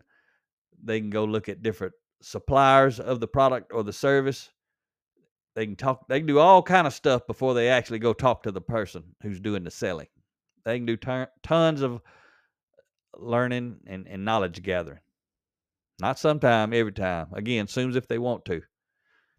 They 0.83 0.99
can 0.99 1.11
go 1.11 1.25
look 1.25 1.47
at 1.47 1.61
different 1.61 1.93
suppliers 2.21 2.99
of 2.99 3.19
the 3.19 3.27
product 3.27 3.71
or 3.73 3.83
the 3.83 3.93
service. 3.93 4.49
They 5.53 5.65
can 5.65 5.75
talk. 5.75 6.07
They 6.07 6.19
can 6.19 6.27
do 6.27 6.39
all 6.39 6.63
kind 6.63 6.87
of 6.87 6.93
stuff 6.93 7.27
before 7.27 7.53
they 7.53 7.69
actually 7.69 7.99
go 7.99 8.13
talk 8.13 8.43
to 8.43 8.51
the 8.51 8.61
person 8.61 9.03
who's 9.21 9.39
doing 9.39 9.63
the 9.63 9.71
selling. 9.71 10.07
They 10.63 10.77
can 10.77 10.85
do 10.85 10.97
tons 10.97 11.81
of 11.81 12.01
learning 13.17 13.77
and, 13.87 14.07
and 14.07 14.25
knowledge 14.25 14.61
gathering. 14.61 14.99
Not 15.99 16.17
sometime, 16.17 16.73
every 16.73 16.93
time. 16.93 17.27
Again, 17.33 17.67
soon 17.67 17.89
as 17.89 17.95
if 17.95 18.07
they 18.07 18.17
want 18.17 18.45
to. 18.45 18.61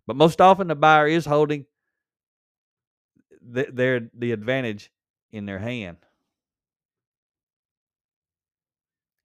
But 0.07 0.17
most 0.17 0.41
often, 0.41 0.69
the 0.69 0.75
buyer 0.75 1.07
is 1.07 1.27
holding 1.27 1.67
the, 3.41 3.67
their 3.73 4.09
the 4.17 4.33
advantage 4.33 4.91
in 5.31 5.47
their 5.47 5.59
hand, 5.59 5.97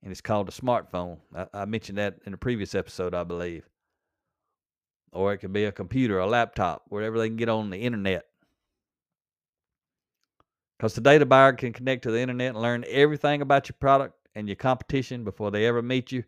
and 0.01 0.11
it's 0.11 0.21
called 0.21 0.49
a 0.49 0.51
smartphone. 0.51 1.17
I, 1.35 1.47
I 1.53 1.65
mentioned 1.65 1.97
that 1.97 2.19
in 2.25 2.33
a 2.33 2.37
previous 2.37 2.73
episode, 2.73 3.13
I 3.13 3.23
believe. 3.23 3.67
Or 5.11 5.33
it 5.33 5.37
could 5.39 5.53
be 5.53 5.65
a 5.65 5.71
computer, 5.71 6.19
a 6.19 6.27
laptop, 6.27 6.83
wherever 6.89 7.17
they 7.17 7.27
can 7.27 7.37
get 7.37 7.49
on 7.49 7.69
the 7.69 7.79
internet. 7.79 8.25
Because 10.77 10.93
today 10.93 11.17
the 11.17 11.25
buyer 11.25 11.53
can 11.53 11.73
connect 11.73 12.03
to 12.03 12.11
the 12.11 12.19
internet 12.19 12.49
and 12.49 12.61
learn 12.61 12.85
everything 12.87 13.41
about 13.41 13.67
your 13.67 13.75
product 13.79 14.15
and 14.35 14.47
your 14.47 14.55
competition 14.55 15.23
before 15.23 15.49
they 15.51 15.65
ever 15.65 15.81
meet 15.81 16.11
you 16.11 16.23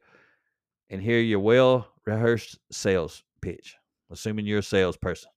and 0.90 1.02
hear 1.02 1.20
your 1.20 1.40
well 1.40 1.88
rehearsed 2.06 2.58
sales 2.72 3.24
pitch 3.42 3.78
assuming 4.12 4.46
you're 4.46 4.60
a 4.60 4.64
salesperson. 4.64 5.32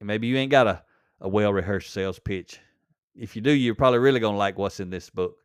And 0.00 0.06
maybe 0.06 0.26
you 0.26 0.36
ain't 0.36 0.50
got 0.50 0.66
a, 0.66 0.82
a 1.20 1.28
well 1.28 1.52
rehearsed 1.52 1.92
sales 1.92 2.18
pitch. 2.18 2.58
If 3.14 3.36
you 3.36 3.42
do, 3.42 3.52
you're 3.52 3.74
probably 3.74 3.98
really 3.98 4.20
going 4.20 4.34
to 4.34 4.38
like 4.38 4.58
what's 4.58 4.80
in 4.80 4.90
this 4.90 5.10
book. 5.10 5.36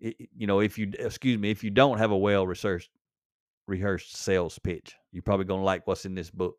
It, 0.00 0.16
you 0.36 0.46
know, 0.46 0.60
if 0.60 0.78
you, 0.78 0.92
excuse 0.98 1.38
me, 1.38 1.50
if 1.50 1.62
you 1.62 1.70
don't 1.70 1.98
have 1.98 2.10
a 2.10 2.16
well 2.16 2.46
rehearsed 2.46 4.16
sales 4.16 4.58
pitch, 4.58 4.94
you're 5.12 5.22
probably 5.22 5.46
going 5.46 5.60
to 5.60 5.64
like 5.64 5.86
what's 5.86 6.04
in 6.04 6.14
this 6.14 6.30
book. 6.30 6.56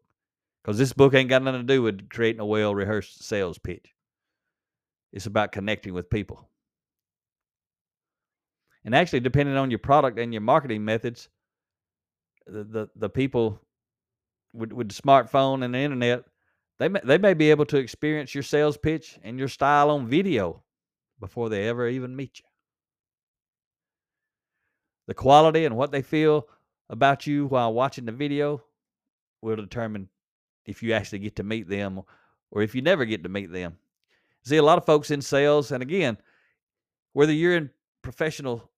Because 0.63 0.77
this 0.77 0.93
book 0.93 1.13
ain't 1.13 1.29
got 1.29 1.43
nothing 1.43 1.62
to 1.62 1.74
do 1.74 1.82
with 1.82 2.10
creating 2.10 2.39
a 2.39 2.46
well 2.46 2.74
rehearsed 2.74 3.24
sales 3.24 3.58
pitch. 3.58 3.93
It's 5.12 5.25
about 5.25 5.51
connecting 5.51 5.93
with 5.93 6.10
people. 6.10 6.48
And 8.86 8.96
actually, 8.96 9.20
depending 9.22 9.55
on 9.55 9.72
your 9.72 9.79
product 9.79 10.17
and 10.20 10.34
your 10.34 10.41
marketing 10.41 10.86
methods, 10.86 11.29
the 12.48 12.63
the, 12.63 12.89
the 12.96 13.10
people 13.10 13.60
with 14.53 14.72
with 14.72 14.89
the 14.89 15.01
smartphone 15.01 15.63
and 15.63 15.74
the 15.74 15.79
internet, 15.79 16.24
they 16.79 16.88
may, 16.89 17.01
they 17.03 17.17
may 17.17 17.34
be 17.34 17.51
able 17.51 17.65
to 17.67 17.77
experience 17.77 18.34
your 18.34 18.43
sales 18.43 18.77
pitch 18.77 19.20
and 19.24 19.38
your 19.38 19.48
style 19.48 19.89
on 19.89 20.08
video 20.08 20.63
before 21.20 21.50
they 21.50 21.67
ever 21.67 21.88
even 21.88 22.15
meet 22.15 22.39
you. 22.39 22.46
The 25.08 25.13
quality 25.13 25.65
and 25.65 25.75
what 25.75 25.91
they 25.91 26.01
feel 26.01 26.48
about 26.89 27.27
you 27.27 27.48
while 27.48 27.74
watching 27.74 28.05
the 28.05 28.12
video 28.12 28.63
will 29.41 29.58
determine 29.58 30.10
if 30.65 30.84
you 30.84 30.93
actually 30.93 31.20
get 31.20 31.36
to 31.38 31.43
meet 31.43 31.67
them 31.67 32.01
or 32.51 32.62
if 32.62 32.75
you 32.75 32.82
never 32.82 33.05
get 33.05 33.24
to 33.24 33.29
meet 33.29 33.51
them. 33.51 33.77
See, 34.43 34.58
a 34.58 34.63
lot 34.63 34.77
of 34.77 34.86
folks 34.86 35.12
in 35.12 35.22
sales, 35.22 35.72
and 35.72 35.82
again, 35.82 36.17
whether 37.13 37.32
you're 37.32 37.55
in 37.55 37.70
professional, 38.01 38.70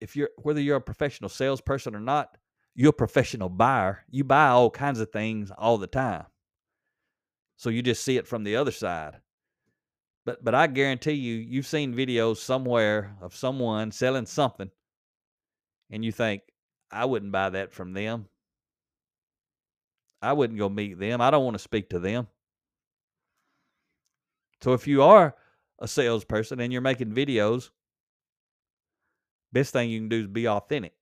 if 0.00 0.14
you're 0.14 0.30
whether 0.36 0.60
you're 0.60 0.76
a 0.76 0.80
professional 0.80 1.30
salesperson 1.30 1.94
or 1.94 2.00
not, 2.00 2.36
you're 2.74 2.90
a 2.90 2.92
professional 2.92 3.48
buyer. 3.48 4.04
You 4.10 4.24
buy 4.24 4.48
all 4.48 4.70
kinds 4.70 5.00
of 5.00 5.10
things 5.10 5.50
all 5.56 5.78
the 5.78 5.86
time. 5.86 6.26
So 7.56 7.70
you 7.70 7.82
just 7.82 8.02
see 8.02 8.18
it 8.18 8.26
from 8.26 8.44
the 8.44 8.56
other 8.56 8.70
side. 8.70 9.16
But 10.26 10.44
but 10.44 10.54
I 10.54 10.66
guarantee 10.66 11.12
you, 11.12 11.36
you've 11.36 11.66
seen 11.66 11.94
videos 11.94 12.36
somewhere 12.36 13.16
of 13.22 13.34
someone 13.34 13.92
selling 13.92 14.26
something, 14.26 14.70
and 15.90 16.04
you 16.04 16.12
think, 16.12 16.42
I 16.90 17.06
wouldn't 17.06 17.32
buy 17.32 17.50
that 17.50 17.72
from 17.72 17.94
them. 17.94 18.28
I 20.22 20.32
wouldn't 20.32 20.58
go 20.58 20.68
meet 20.68 20.98
them. 20.98 21.20
I 21.20 21.30
don't 21.30 21.44
want 21.44 21.54
to 21.54 21.62
speak 21.62 21.90
to 21.90 21.98
them. 21.98 22.26
So 24.62 24.72
if 24.72 24.86
you 24.86 25.02
are 25.02 25.34
a 25.78 25.86
salesperson 25.86 26.60
and 26.60 26.72
you're 26.72 26.82
making 26.82 27.12
videos, 27.12 27.70
best 29.52 29.72
thing 29.72 29.90
you 29.90 30.00
can 30.00 30.08
do 30.08 30.20
is 30.20 30.26
be 30.26 30.48
authentic. 30.48 30.94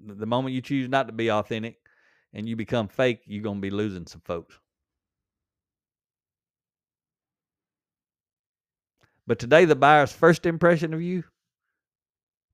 The 0.00 0.26
moment 0.26 0.54
you 0.54 0.60
choose 0.60 0.88
not 0.88 1.06
to 1.06 1.12
be 1.12 1.30
authentic 1.30 1.78
and 2.32 2.48
you 2.48 2.56
become 2.56 2.88
fake, 2.88 3.20
you're 3.26 3.42
going 3.42 3.58
to 3.58 3.62
be 3.62 3.70
losing 3.70 4.06
some 4.06 4.22
folks. 4.24 4.58
But 9.26 9.38
today, 9.38 9.64
the 9.64 9.76
buyer's 9.76 10.12
first 10.12 10.44
impression 10.44 10.92
of 10.92 11.00
you 11.00 11.24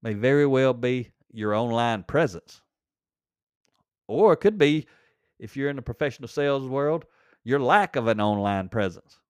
may 0.02 0.14
very 0.14 0.47
well 0.47 0.73
be 0.73 1.11
your 1.33 1.54
online 1.54 2.04
presence. 2.04 2.61
Or 4.10 4.32
it 4.32 4.38
could 4.38 4.58
be, 4.58 4.86
if 5.38 5.56
you're 5.56 5.70
in 5.70 5.76
the 5.76 5.82
professional 5.82 6.28
sales 6.28 6.66
world, 6.66 7.04
your 7.44 7.60
lack 7.60 7.94
of 7.94 8.08
an 8.08 8.20
online 8.20 8.68
presence. 8.68 9.20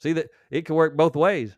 See 0.00 0.12
that 0.12 0.28
it 0.50 0.62
could 0.62 0.76
work 0.76 0.96
both 0.96 1.16
ways. 1.16 1.56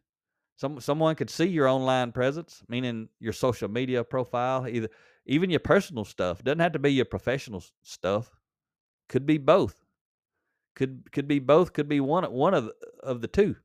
Some 0.56 0.80
someone 0.80 1.14
could 1.14 1.28
see 1.28 1.46
your 1.46 1.68
online 1.68 2.12
presence, 2.12 2.62
meaning 2.68 3.08
your 3.18 3.34
social 3.34 3.68
media 3.68 4.02
profile, 4.02 4.66
either 4.66 4.88
even 5.26 5.50
your 5.50 5.60
personal 5.60 6.06
stuff. 6.06 6.42
Doesn't 6.42 6.58
have 6.58 6.72
to 6.72 6.78
be 6.78 6.92
your 6.92 7.04
professional 7.04 7.62
stuff. 7.82 8.30
Could 9.08 9.26
be 9.26 9.36
both. 9.36 9.84
Could 10.74 11.12
could 11.12 11.28
be 11.28 11.38
both. 11.38 11.74
Could 11.74 11.88
be 11.88 12.00
one 12.00 12.24
one 12.32 12.54
of 12.54 12.64
the, 12.64 12.74
of 13.02 13.20
the 13.20 13.28
two. 13.28 13.56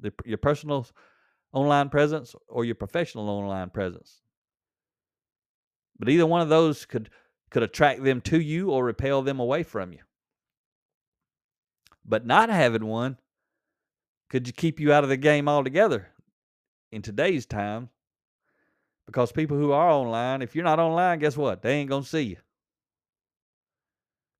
The, 0.00 0.12
your 0.24 0.38
personal 0.38 0.86
online 1.52 1.88
presence 1.88 2.34
or 2.48 2.64
your 2.64 2.74
professional 2.74 3.28
online 3.30 3.70
presence. 3.70 4.22
But 5.98 6.08
either 6.08 6.26
one 6.26 6.40
of 6.40 6.48
those 6.48 6.84
could 6.84 7.10
could 7.50 7.62
attract 7.62 8.02
them 8.02 8.20
to 8.22 8.40
you 8.40 8.70
or 8.70 8.84
repel 8.84 9.22
them 9.22 9.38
away 9.38 9.62
from 9.62 9.92
you. 9.92 10.00
But 12.04 12.26
not 12.26 12.50
having 12.50 12.86
one 12.86 13.18
could 14.28 14.56
keep 14.56 14.80
you 14.80 14.92
out 14.92 15.04
of 15.04 15.10
the 15.10 15.16
game 15.16 15.48
altogether 15.48 16.08
in 16.92 17.02
today's 17.02 17.46
time. 17.46 17.88
Because 19.06 19.30
people 19.30 19.56
who 19.56 19.70
are 19.70 19.90
online, 19.90 20.42
if 20.42 20.56
you're 20.56 20.64
not 20.64 20.80
online, 20.80 21.20
guess 21.20 21.36
what? 21.36 21.62
They 21.62 21.74
ain't 21.74 21.88
gonna 21.88 22.04
see 22.04 22.22
you. 22.22 22.36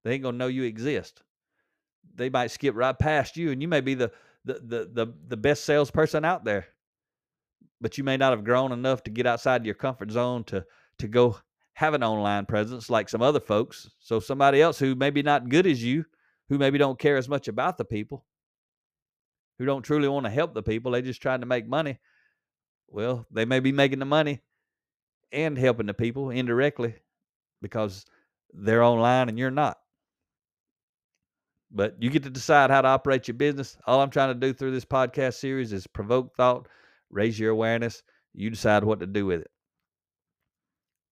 They 0.03 0.15
ain't 0.15 0.25
gonna 0.25 0.37
know 0.37 0.49
you 0.49 0.65
exist. 0.65 1.23
They 2.15 2.31
might 2.31 2.51
skip 2.51 2.75
right 2.75 2.99
past 2.99 3.37
you, 3.37 3.53
and 3.53 3.63
you 3.63 3.69
may 3.69 3.81
be 3.81 3.95
the 3.95 4.11
the 4.45 4.55
the 4.55 4.91
the, 4.93 5.15
the 5.29 5.37
best 5.37 5.65
salesperson 5.65 6.25
out 6.25 6.45
there. 6.45 6.67
But 7.81 7.97
you 7.97 8.05
may 8.05 8.17
not 8.17 8.33
have 8.33 8.45
grown 8.45 8.73
enough 8.73 9.05
to 9.05 9.11
get 9.11 9.27
outside 9.27 9.65
your 9.65 9.75
comfort 9.75 10.11
zone 10.11 10.43
to 10.45 10.65
to 10.99 11.09
go 11.09 11.39
have 11.77 11.93
an 11.93 12.03
online 12.03 12.47
presence 12.47 12.89
like 12.89 13.07
some 13.07 13.21
other 13.21 13.39
folks. 13.39 13.91
So 13.99 14.19
somebody 14.19 14.63
else 14.63 14.79
who 14.79 14.95
maybe 14.95 15.23
not 15.23 15.51
good 15.51 15.67
as 15.67 15.85
you, 15.85 16.07
who 16.49 16.57
maybe 16.57 16.79
don't 16.79 16.99
care 16.99 17.19
as 17.19 17.29
much 17.29 17.49
about 17.49 17.77
the 17.77 17.85
people, 17.85 18.25
who 19.59 19.67
don't 19.67 19.83
truly 19.83 20.09
want 20.09 20.25
to 20.25 20.31
help 20.31 20.55
the 20.55 20.63
people, 20.63 20.93
they 20.93 21.03
just 21.03 21.21
trying 21.21 21.41
to 21.41 21.47
make 21.47 21.69
money. 21.69 21.99
Well, 22.89 23.27
they 23.31 23.45
may 23.45 23.61
be 23.61 23.73
making 23.73 23.99
the 23.99 24.07
money 24.07 24.41
and 25.33 25.59
helping 25.59 25.85
the 25.85 25.93
people 25.93 26.31
indirectly 26.31 26.95
because 27.61 28.07
they're 28.55 28.83
online 28.83 29.29
and 29.29 29.39
you're 29.39 29.51
not. 29.51 29.77
But 31.71 31.97
you 32.03 32.09
get 32.09 32.23
to 32.23 32.31
decide 32.31 32.71
how 32.71 32.81
to 32.81 32.89
operate 32.89 33.29
your 33.29 33.37
business. 33.37 33.77
All 33.87 34.01
I'm 34.01 34.09
trying 34.09 34.33
to 34.33 34.41
do 34.41 34.55
through 34.55 34.71
this 34.71 34.87
podcast 34.87 35.35
series 35.35 35.75
is 35.75 35.87
provoke 35.87 36.35
thought, 36.37 36.69
raise 37.11 37.39
your 37.39 37.51
awareness. 37.51 38.03
You 38.33 38.49
decide 38.49 38.83
what 38.83 39.01
to 39.01 39.07
do 39.07 39.27
with 39.27 39.43
it. 39.43 39.51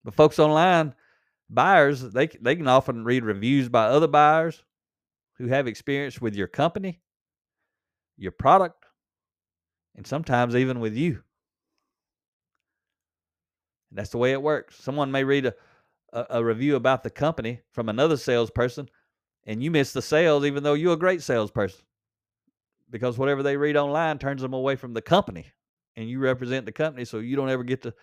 But 0.05 0.13
folks 0.13 0.37
online, 0.37 0.93
buyers, 1.49 2.01
they 2.01 2.27
they 2.27 2.55
can 2.55 2.67
often 2.67 3.03
read 3.03 3.25
reviews 3.25 3.67
by 3.67 3.85
other 3.85 4.07
buyers 4.07 4.63
who 5.37 5.47
have 5.47 5.67
experience 5.67 6.21
with 6.21 6.35
your 6.35 6.47
company, 6.47 7.01
your 8.15 8.31
product, 8.31 8.85
and 9.95 10.05
sometimes 10.05 10.55
even 10.55 10.79
with 10.79 10.95
you. 10.95 11.23
And 13.89 13.97
that's 13.97 14.11
the 14.11 14.19
way 14.19 14.31
it 14.31 14.41
works. 14.41 14.75
Someone 14.77 15.11
may 15.11 15.23
read 15.23 15.47
a, 15.47 15.55
a, 16.13 16.25
a 16.29 16.43
review 16.43 16.75
about 16.75 17.01
the 17.03 17.09
company 17.09 17.61
from 17.71 17.89
another 17.89 18.15
salesperson, 18.15 18.87
and 19.47 19.63
you 19.63 19.71
miss 19.71 19.91
the 19.91 20.03
sales 20.03 20.45
even 20.45 20.61
though 20.61 20.75
you're 20.75 20.93
a 20.93 20.97
great 20.97 21.23
salesperson. 21.23 21.81
Because 22.91 23.17
whatever 23.17 23.41
they 23.41 23.57
read 23.57 23.75
online 23.75 24.19
turns 24.19 24.43
them 24.43 24.53
away 24.53 24.75
from 24.75 24.93
the 24.93 25.01
company. 25.01 25.47
And 25.97 26.07
you 26.07 26.19
represent 26.19 26.65
the 26.65 26.71
company, 26.71 27.05
so 27.05 27.17
you 27.17 27.35
don't 27.35 27.49
ever 27.49 27.63
get 27.63 27.81
to 27.83 27.93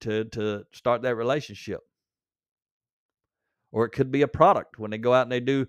to 0.00 0.24
to 0.24 0.64
start 0.72 1.02
that 1.02 1.16
relationship. 1.16 1.80
Or 3.72 3.84
it 3.84 3.90
could 3.90 4.10
be 4.10 4.22
a 4.22 4.28
product 4.28 4.78
when 4.78 4.90
they 4.90 4.98
go 4.98 5.14
out 5.14 5.22
and 5.22 5.32
they 5.32 5.40
do 5.40 5.66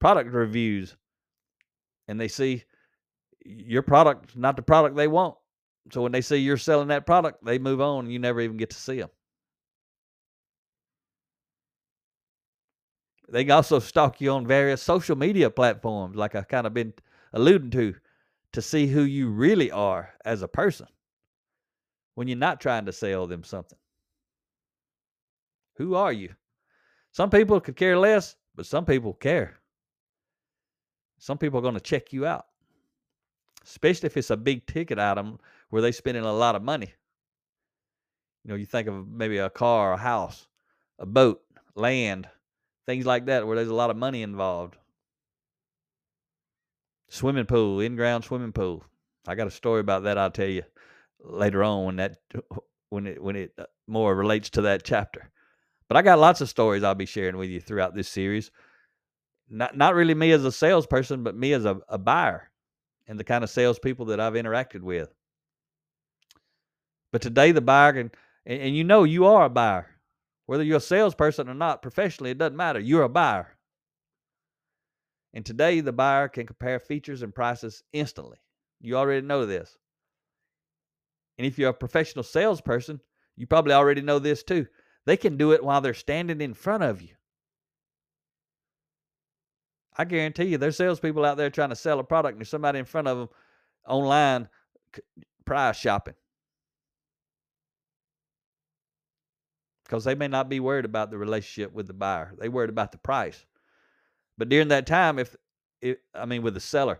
product 0.00 0.30
reviews 0.30 0.96
and 2.08 2.20
they 2.20 2.28
see 2.28 2.64
your 3.44 3.82
product 3.82 4.36
not 4.36 4.56
the 4.56 4.62
product 4.62 4.96
they 4.96 5.08
want. 5.08 5.36
So 5.92 6.02
when 6.02 6.12
they 6.12 6.20
see 6.20 6.36
you're 6.36 6.56
selling 6.56 6.88
that 6.88 7.06
product, 7.06 7.44
they 7.44 7.58
move 7.58 7.80
on 7.80 8.04
and 8.04 8.12
you 8.12 8.18
never 8.18 8.40
even 8.40 8.56
get 8.56 8.70
to 8.70 8.76
see 8.76 9.00
them. 9.00 9.10
They 13.28 13.44
can 13.44 13.52
also 13.52 13.78
stalk 13.78 14.20
you 14.20 14.30
on 14.30 14.46
various 14.46 14.82
social 14.82 15.16
media 15.16 15.50
platforms, 15.50 16.16
like 16.16 16.34
I've 16.34 16.48
kind 16.48 16.66
of 16.66 16.74
been 16.74 16.92
alluding 17.32 17.70
to, 17.70 17.94
to 18.52 18.62
see 18.62 18.86
who 18.86 19.02
you 19.02 19.30
really 19.30 19.70
are 19.70 20.12
as 20.24 20.42
a 20.42 20.48
person 20.48 20.86
when 22.14 22.28
you're 22.28 22.36
not 22.36 22.60
trying 22.60 22.86
to 22.86 22.92
sell 22.92 23.26
them 23.26 23.44
something? 23.44 23.78
Who 25.76 25.94
are 25.94 26.12
you? 26.12 26.34
Some 27.12 27.30
people 27.30 27.60
could 27.60 27.76
care 27.76 27.98
less, 27.98 28.36
but 28.54 28.66
some 28.66 28.84
people 28.84 29.14
care. 29.14 29.58
Some 31.18 31.38
people 31.38 31.58
are 31.58 31.62
going 31.62 31.74
to 31.74 31.80
check 31.80 32.12
you 32.12 32.26
out, 32.26 32.46
especially 33.64 34.06
if 34.06 34.16
it's 34.16 34.30
a 34.30 34.36
big 34.36 34.66
ticket 34.66 34.98
item 34.98 35.38
where 35.70 35.80
they're 35.80 35.92
spending 35.92 36.24
a 36.24 36.32
lot 36.32 36.56
of 36.56 36.62
money. 36.62 36.92
You 38.44 38.50
know, 38.50 38.56
you 38.56 38.66
think 38.66 38.88
of 38.88 39.06
maybe 39.08 39.38
a 39.38 39.48
car, 39.48 39.92
a 39.92 39.96
house, 39.96 40.48
a 40.98 41.06
boat, 41.06 41.42
land, 41.76 42.28
things 42.86 43.06
like 43.06 43.26
that, 43.26 43.46
where 43.46 43.56
there's 43.56 43.68
a 43.68 43.74
lot 43.74 43.90
of 43.90 43.96
money 43.96 44.22
involved. 44.22 44.76
Swimming 47.08 47.46
pool, 47.46 47.80
in 47.80 47.94
ground 47.94 48.24
swimming 48.24 48.52
pool. 48.52 48.84
I 49.28 49.36
got 49.36 49.46
a 49.46 49.50
story 49.50 49.80
about 49.80 50.02
that 50.04 50.18
I'll 50.18 50.30
tell 50.30 50.48
you 50.48 50.64
later 51.24 51.62
on 51.62 51.84
when 51.84 51.96
that 51.96 52.18
when 52.90 53.06
it 53.06 53.22
when 53.22 53.36
it 53.36 53.52
uh, 53.58 53.64
more 53.86 54.14
relates 54.14 54.50
to 54.50 54.62
that 54.62 54.84
chapter. 54.84 55.30
But 55.88 55.96
I 55.96 56.02
got 56.02 56.18
lots 56.18 56.40
of 56.40 56.48
stories 56.48 56.82
I'll 56.82 56.94
be 56.94 57.06
sharing 57.06 57.36
with 57.36 57.50
you 57.50 57.60
throughout 57.60 57.94
this 57.94 58.08
series. 58.08 58.50
Not 59.48 59.76
not 59.76 59.94
really 59.94 60.14
me 60.14 60.32
as 60.32 60.44
a 60.44 60.52
salesperson, 60.52 61.22
but 61.22 61.36
me 61.36 61.52
as 61.52 61.64
a, 61.64 61.80
a 61.88 61.98
buyer 61.98 62.50
and 63.06 63.18
the 63.18 63.24
kind 63.24 63.44
of 63.44 63.50
salespeople 63.50 64.06
that 64.06 64.20
I've 64.20 64.34
interacted 64.34 64.80
with. 64.80 65.12
But 67.12 67.22
today 67.22 67.52
the 67.52 67.60
buyer 67.60 67.92
can 67.92 68.10
and, 68.46 68.60
and 68.60 68.76
you 68.76 68.84
know 68.84 69.04
you 69.04 69.26
are 69.26 69.44
a 69.44 69.50
buyer. 69.50 69.88
Whether 70.46 70.64
you're 70.64 70.78
a 70.78 70.80
salesperson 70.80 71.48
or 71.48 71.54
not, 71.54 71.82
professionally, 71.82 72.30
it 72.30 72.38
doesn't 72.38 72.56
matter. 72.56 72.80
You're 72.80 73.04
a 73.04 73.08
buyer. 73.08 73.56
And 75.32 75.46
today 75.46 75.80
the 75.80 75.92
buyer 75.92 76.28
can 76.28 76.46
compare 76.46 76.78
features 76.78 77.22
and 77.22 77.34
prices 77.34 77.82
instantly. 77.92 78.38
You 78.80 78.96
already 78.96 79.26
know 79.26 79.46
this. 79.46 79.78
And 81.38 81.46
if 81.46 81.58
you're 81.58 81.70
a 81.70 81.74
professional 81.74 82.22
salesperson, 82.22 83.00
you 83.36 83.46
probably 83.46 83.72
already 83.72 84.02
know 84.02 84.18
this 84.18 84.42
too. 84.42 84.66
They 85.06 85.16
can 85.16 85.36
do 85.36 85.52
it 85.52 85.64
while 85.64 85.80
they're 85.80 85.94
standing 85.94 86.40
in 86.40 86.54
front 86.54 86.82
of 86.82 87.02
you. 87.02 87.14
I 89.96 90.04
guarantee 90.04 90.44
you, 90.44 90.58
there's 90.58 90.76
salespeople 90.76 91.24
out 91.24 91.36
there 91.36 91.50
trying 91.50 91.70
to 91.70 91.76
sell 91.76 91.98
a 91.98 92.04
product, 92.04 92.34
and 92.34 92.40
there's 92.40 92.48
somebody 92.48 92.78
in 92.78 92.84
front 92.84 93.08
of 93.08 93.18
them 93.18 93.28
online 93.86 94.48
price 95.44 95.76
shopping. 95.76 96.14
because 99.92 100.04
they 100.04 100.14
may 100.14 100.26
not 100.26 100.48
be 100.48 100.58
worried 100.58 100.86
about 100.86 101.10
the 101.10 101.18
relationship 101.18 101.70
with 101.74 101.86
the 101.86 101.92
buyer. 101.92 102.32
They 102.38 102.48
worried 102.48 102.70
about 102.70 102.92
the 102.92 102.98
price. 102.98 103.44
But 104.38 104.48
during 104.48 104.68
that 104.68 104.86
time, 104.86 105.18
if 105.18 105.36
it, 105.82 106.00
I 106.14 106.24
mean 106.24 106.40
with 106.40 106.54
the 106.54 106.60
seller, 106.60 106.98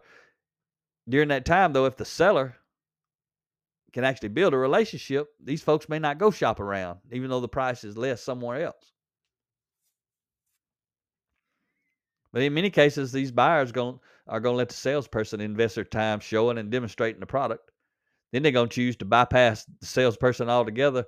during 1.08 1.28
that 1.28 1.46
time 1.46 1.72
though, 1.72 1.86
if 1.86 1.96
the 1.96 2.04
seller 2.04 2.56
can 3.92 4.04
actually 4.04 4.30
build 4.30 4.54
a 4.54 4.58
relationship, 4.58 5.28
these 5.42 5.62
folks 5.62 5.88
may 5.88 5.98
not 5.98 6.18
go 6.18 6.30
shop 6.30 6.60
around, 6.60 6.98
even 7.10 7.28
though 7.28 7.40
the 7.40 7.48
price 7.48 7.84
is 7.84 7.96
less 7.96 8.22
somewhere 8.22 8.64
else. 8.64 8.92
But 12.32 12.42
in 12.42 12.54
many 12.54 12.70
cases, 12.70 13.12
these 13.12 13.30
buyers 13.30 13.72
going 13.72 13.98
are 14.26 14.40
going 14.40 14.54
to 14.54 14.58
let 14.58 14.68
the 14.68 14.74
salesperson 14.74 15.40
invest 15.40 15.74
their 15.74 15.84
time 15.84 16.20
showing 16.20 16.56
and 16.56 16.70
demonstrating 16.70 17.20
the 17.20 17.26
product. 17.26 17.70
Then 18.32 18.42
they're 18.42 18.52
going 18.52 18.68
to 18.68 18.74
choose 18.74 18.96
to 18.96 19.04
bypass 19.04 19.66
the 19.80 19.86
salesperson 19.86 20.48
altogether 20.48 21.04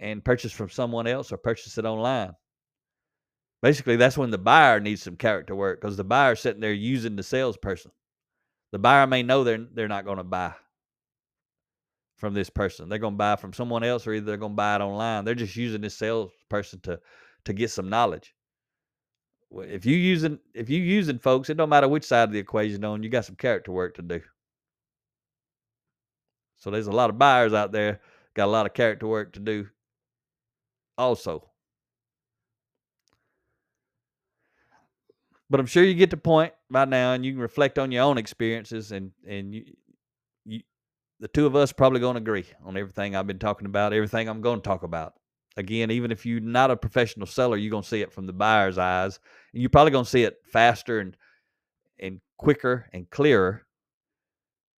and 0.00 0.24
purchase 0.24 0.50
from 0.50 0.70
someone 0.70 1.06
else 1.06 1.30
or 1.30 1.36
purchase 1.36 1.78
it 1.78 1.84
online. 1.84 2.32
Basically, 3.62 3.96
that's 3.96 4.18
when 4.18 4.30
the 4.30 4.38
buyer 4.38 4.80
needs 4.80 5.02
some 5.02 5.16
character 5.16 5.54
work 5.54 5.80
because 5.80 5.96
the 5.96 6.02
buyer's 6.02 6.40
sitting 6.40 6.62
there 6.62 6.72
using 6.72 7.14
the 7.14 7.22
salesperson. 7.22 7.92
The 8.72 8.78
buyer 8.78 9.06
may 9.06 9.22
know 9.22 9.44
they're 9.44 9.66
they're 9.72 9.86
not 9.86 10.06
going 10.06 10.16
to 10.16 10.24
buy 10.24 10.54
from 12.20 12.34
this 12.34 12.50
person. 12.50 12.88
They're 12.88 12.98
going 12.98 13.14
to 13.14 13.18
buy 13.18 13.36
from 13.36 13.52
someone 13.52 13.82
else, 13.82 14.06
or 14.06 14.12
either 14.12 14.26
they're 14.26 14.36
going 14.36 14.52
to 14.52 14.56
buy 14.56 14.76
it 14.76 14.80
online. 14.80 15.24
They're 15.24 15.34
just 15.34 15.56
using 15.56 15.80
this 15.80 15.96
salesperson 15.96 16.80
to 16.80 17.00
to 17.46 17.52
get 17.52 17.70
some 17.70 17.88
knowledge. 17.88 18.34
If 19.52 19.84
you 19.86 19.96
using 19.96 20.38
if 20.54 20.70
you 20.70 20.80
using 20.80 21.18
folks, 21.18 21.50
it 21.50 21.56
don't 21.56 21.70
matter 21.70 21.88
which 21.88 22.04
side 22.04 22.28
of 22.28 22.32
the 22.32 22.38
equation 22.38 22.84
on. 22.84 23.02
You 23.02 23.08
got 23.08 23.24
some 23.24 23.36
character 23.36 23.72
work 23.72 23.96
to 23.96 24.02
do. 24.02 24.20
So 26.58 26.70
there's 26.70 26.86
a 26.86 26.92
lot 26.92 27.10
of 27.10 27.18
buyers 27.18 27.54
out 27.54 27.72
there 27.72 28.00
got 28.34 28.46
a 28.46 28.50
lot 28.50 28.66
of 28.66 28.74
character 28.74 29.06
work 29.06 29.32
to 29.32 29.40
do. 29.40 29.68
Also, 30.96 31.48
but 35.48 35.58
I'm 35.58 35.66
sure 35.66 35.82
you 35.82 35.94
get 35.94 36.10
the 36.10 36.16
point 36.16 36.52
by 36.70 36.84
now, 36.84 37.12
and 37.12 37.24
you 37.24 37.32
can 37.32 37.40
reflect 37.40 37.78
on 37.78 37.90
your 37.90 38.04
own 38.04 38.18
experiences, 38.18 38.92
and 38.92 39.12
and 39.26 39.54
you, 39.54 39.64
you, 39.66 39.74
the 41.20 41.28
two 41.28 41.46
of 41.46 41.54
us 41.54 41.72
probably 41.72 42.00
going 42.00 42.14
to 42.14 42.20
agree 42.20 42.46
on 42.64 42.76
everything 42.76 43.14
I've 43.14 43.26
been 43.26 43.38
talking 43.38 43.66
about, 43.66 43.92
everything 43.92 44.28
I'm 44.28 44.40
going 44.40 44.60
to 44.60 44.68
talk 44.68 44.82
about. 44.82 45.14
Again, 45.56 45.90
even 45.90 46.10
if 46.10 46.24
you're 46.24 46.40
not 46.40 46.70
a 46.70 46.76
professional 46.76 47.26
seller, 47.26 47.56
you're 47.56 47.70
going 47.70 47.82
to 47.82 47.88
see 47.88 48.00
it 48.00 48.12
from 48.12 48.26
the 48.26 48.32
buyer's 48.32 48.78
eyes, 48.78 49.18
and 49.52 49.60
you're 49.60 49.70
probably 49.70 49.90
going 49.90 50.04
to 50.04 50.10
see 50.10 50.24
it 50.24 50.38
faster 50.44 51.00
and 51.00 51.16
and 51.98 52.20
quicker 52.38 52.88
and 52.92 53.10
clearer. 53.10 53.66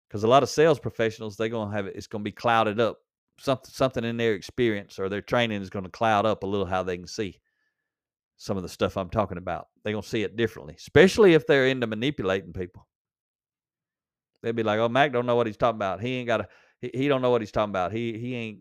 Because 0.09 0.25
a 0.25 0.29
lot 0.29 0.43
of 0.43 0.49
sales 0.49 0.81
professionals, 0.81 1.37
they're 1.37 1.49
going 1.49 1.71
to 1.71 1.77
have 1.77 1.87
it. 1.87 1.95
It's 1.97 2.07
going 2.07 2.23
to 2.23 2.29
be 2.29 2.33
clouded 2.33 2.81
up. 2.81 2.99
Something 3.39 3.71
something 3.71 4.05
in 4.05 4.17
their 4.17 4.35
experience 4.35 4.99
or 4.99 5.09
their 5.09 5.23
training 5.23 5.63
is 5.63 5.71
going 5.71 5.85
to 5.85 5.91
cloud 5.91 6.27
up 6.27 6.43
a 6.43 6.47
little 6.47 6.67
how 6.67 6.83
they 6.83 6.97
can 6.97 7.07
see 7.07 7.39
some 8.43 8.57
of 8.57 8.65
the 8.65 8.69
stuff 8.69 8.97
I'm 8.97 9.09
talking 9.09 9.39
about. 9.39 9.69
They're 9.83 9.93
gonna 9.93 10.03
see 10.03 10.25
it 10.25 10.37
differently, 10.37 10.75
especially 10.77 11.35
if 11.35 11.47
they're 11.47 11.69
into 11.69 11.87
manipulating 11.87 12.53
people. 12.53 12.89
They'll 14.43 14.53
be 14.53 14.63
like, 14.63 14.79
"Oh, 14.79 14.89
Mac 14.89 15.13
don't 15.13 15.27
know 15.27 15.37
what 15.37 15.47
he's 15.47 15.57
talking 15.57 15.77
about. 15.77 16.01
He 16.01 16.17
ain't 16.17 16.27
got 16.27 16.43
a. 16.43 16.49
He, 16.81 16.91
he 16.93 17.09
don't 17.09 17.23
know 17.23 17.31
what 17.31 17.43
he's 17.43 17.53
talking 17.53 17.71
about. 17.71 17.93
He 17.93 18.19
he 18.19 18.35
ain't 18.35 18.59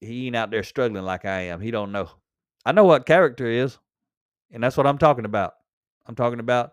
he 0.00 0.26
ain't 0.26 0.36
out 0.36 0.50
there 0.50 0.62
struggling 0.62 1.04
like 1.04 1.24
I 1.24 1.42
am. 1.42 1.60
He 1.60 1.70
don't 1.70 1.92
know. 1.92 2.10
I 2.64 2.72
know 2.72 2.84
what 2.84 3.06
character 3.06 3.46
is, 3.46 3.78
and 4.50 4.62
that's 4.62 4.76
what 4.76 4.86
I'm 4.86 4.98
talking 4.98 5.24
about. 5.24 5.54
I'm 6.06 6.14
talking 6.14 6.40
about 6.40 6.72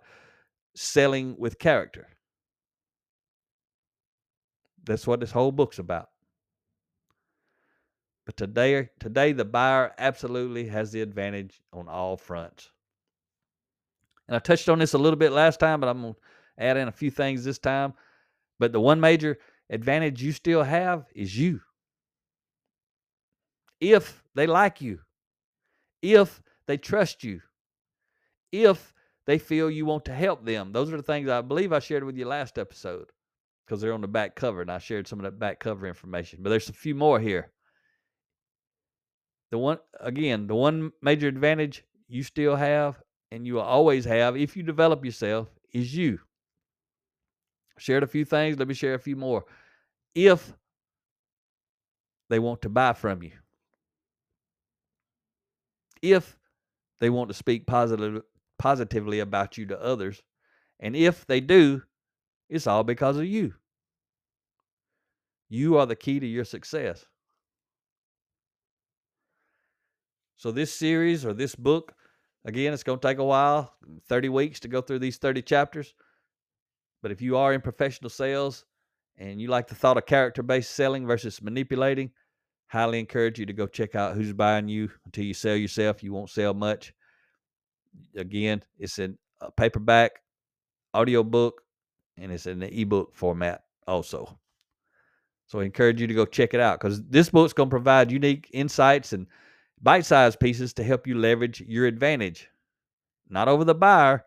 selling 0.75 1.36
with 1.38 1.60
character. 1.60 2.07
That's 4.86 5.07
what 5.07 5.19
this 5.19 5.31
whole 5.31 5.51
book's 5.51 5.79
about. 5.79 6.10
But 8.25 8.38
today, 8.38 8.89
today 9.00 9.34
the 9.34 9.45
buyer 9.45 9.93
absolutely 9.98 10.67
has 10.67 10.91
the 10.91 11.01
advantage 11.01 11.62
on 11.74 11.87
all 11.87 12.18
fronts. 12.18 12.72
And 14.27 14.35
I 14.35 14.40
touched 14.40 14.70
on 14.70 14.79
this 14.79 14.94
a 14.94 14.98
little 14.98 15.18
bit 15.18 15.31
last 15.31 15.59
time, 15.59 15.79
but 15.79 15.87
I'm 15.87 16.01
to 16.01 16.16
add 16.57 16.77
in 16.77 16.87
a 16.87 16.92
few 16.92 17.11
things 17.11 17.44
this 17.44 17.59
time. 17.59 17.94
But 18.59 18.72
the 18.72 18.79
one 18.79 19.00
major 19.00 19.37
advantage 19.70 20.22
you 20.22 20.31
still 20.31 20.63
have 20.63 21.05
is 21.13 21.37
you. 21.37 21.61
If 23.79 24.24
they 24.33 24.48
like 24.48 24.81
you, 24.81 25.00
if 26.01 26.41
they 26.68 26.77
trust 26.77 27.24
you, 27.24 27.41
if 28.51 28.94
they 29.27 29.37
feel 29.37 29.70
you 29.70 29.85
want 29.85 30.05
to 30.05 30.13
help 30.13 30.46
them. 30.46 30.72
Those 30.72 30.94
are 30.94 30.98
the 30.98 31.03
things 31.03 31.29
I 31.29 31.41
believe 31.41 31.74
I 31.74 31.79
shared 31.79 32.03
with 32.03 32.15
you 32.15 32.25
last 32.25 32.57
episode 32.57 33.11
because 33.65 33.81
they're 33.81 33.94
on 33.94 34.01
the 34.01 34.07
back 34.07 34.35
cover 34.35 34.61
and 34.61 34.72
I 34.72 34.77
shared 34.77 35.07
some 35.07 35.20
of 35.20 35.24
that 35.24 35.39
back 35.39 35.59
cover 35.59 35.87
information. 35.87 36.39
But 36.41 36.51
there's 36.51 36.70
a 36.70 36.74
few 36.74 36.96
more 36.96 37.20
here 37.20 37.51
the 39.51 39.57
one 39.57 39.79
again, 40.01 40.48
the 40.48 40.55
one 40.55 40.91
major 41.01 41.27
advantage 41.27 41.83
you 42.07 42.24
still 42.24 42.55
have 42.55 43.01
and 43.31 43.46
you 43.46 43.55
will 43.55 43.61
always 43.61 44.05
have 44.05 44.35
if 44.35 44.57
you 44.57 44.63
develop 44.63 45.05
yourself 45.05 45.48
is 45.74 45.96
you. 45.96 46.20
Shared 47.77 48.03
a 48.03 48.07
few 48.07 48.25
things, 48.25 48.57
let 48.57 48.68
me 48.68 48.74
share 48.74 48.94
a 48.94 49.00
few 49.00 49.16
more. 49.16 49.46
If 50.14 50.53
they 52.29 52.40
want 52.40 52.61
to 52.61 52.70
buy 52.70 52.94
from 52.94 53.22
you, 53.22 53.31
if 56.01 56.38
they 57.00 57.09
want 57.09 57.29
to 57.29 57.33
speak 57.33 57.68
positive, 57.68 58.22
positively 58.57 59.20
about 59.20 59.57
you 59.57 59.66
to 59.68 59.81
others, 59.81 60.24
and 60.79 60.96
if 60.96 61.25
they 61.27 61.42
do, 61.42 61.81
it's 62.50 62.68
all 62.68 62.83
because 62.83 63.18
of 63.18 63.25
you. 63.25 63.53
You 65.50 65.77
are 65.77 65.85
the 65.85 65.96
key 65.96 66.20
to 66.20 66.25
your 66.25 66.46
success. 66.46 67.05
So 70.38 70.51
this 70.51 70.74
series 70.74 71.25
or 71.25 71.33
this 71.33 71.55
book, 71.55 71.94
again, 72.46 72.74
it's 72.74 72.83
going 72.83 73.00
to 73.00 73.07
take 73.07 73.18
a 73.18 73.24
while, 73.24 73.75
30 74.07 74.29
weeks 74.29 74.59
to 74.61 74.68
go 74.68 74.81
through 74.81 75.00
these 75.00 75.18
30 75.18 75.42
chapters. 75.42 75.94
But 77.01 77.12
if 77.12 77.22
you 77.22 77.38
are 77.38 77.53
in 77.53 77.62
professional 77.62 78.10
sales 78.10 78.66
and 79.18 79.40
you 79.40 79.48
like 79.48 79.68
the 79.68 79.75
thought 79.75 79.98
of 79.98 80.05
character-based 80.05 80.72
selling 80.72 81.05
versus 81.05 81.42
manipulating, 81.42 82.12
highly 82.68 83.00
encourage 83.00 83.40
you 83.40 83.46
to 83.46 83.53
go 83.53 83.68
check 83.68 83.96
out 83.96 84.16
who's 84.16 84.34
buying 84.34 84.68
you 84.68 84.90
until 85.05 85.24
you 85.24 85.34
sell 85.34 85.55
yourself. 85.55 86.03
You 86.03 86.14
won't 86.14 86.29
sell 86.29 86.53
much. 86.53 86.94
Again, 88.16 88.64
it's 88.79 89.00
in 89.00 89.18
a 89.42 89.51
paperback, 89.51 90.22
audio 90.94 91.24
book, 91.24 91.62
and 92.18 92.31
it's 92.31 92.48
in 92.48 92.60
the 92.60 92.81
ebook 92.81 93.16
format 93.16 93.64
also. 93.88 94.40
So 95.48 95.60
I 95.60 95.64
encourage 95.64 96.01
you 96.01 96.08
to 96.08 96.14
go 96.14 96.25
check 96.25 96.53
it 96.53 96.60
out 96.60 96.79
because 96.79 97.03
this 97.03 97.29
book's 97.29 97.53
going 97.53 97.70
to 97.70 97.74
provide 97.74 98.12
unique 98.12 98.50
insights 98.51 99.14
and 99.14 99.27
bite 99.81 100.05
sized 100.05 100.40
pieces 100.40 100.74
to 100.74 100.84
help 100.84 101.05
you 101.05 101.20
leverage 101.20 101.62
your 101.62 101.86
advantage, 101.86 102.50
not 103.29 103.48
over 103.48 103.64
the 103.64 103.75
buyer, 103.75 104.25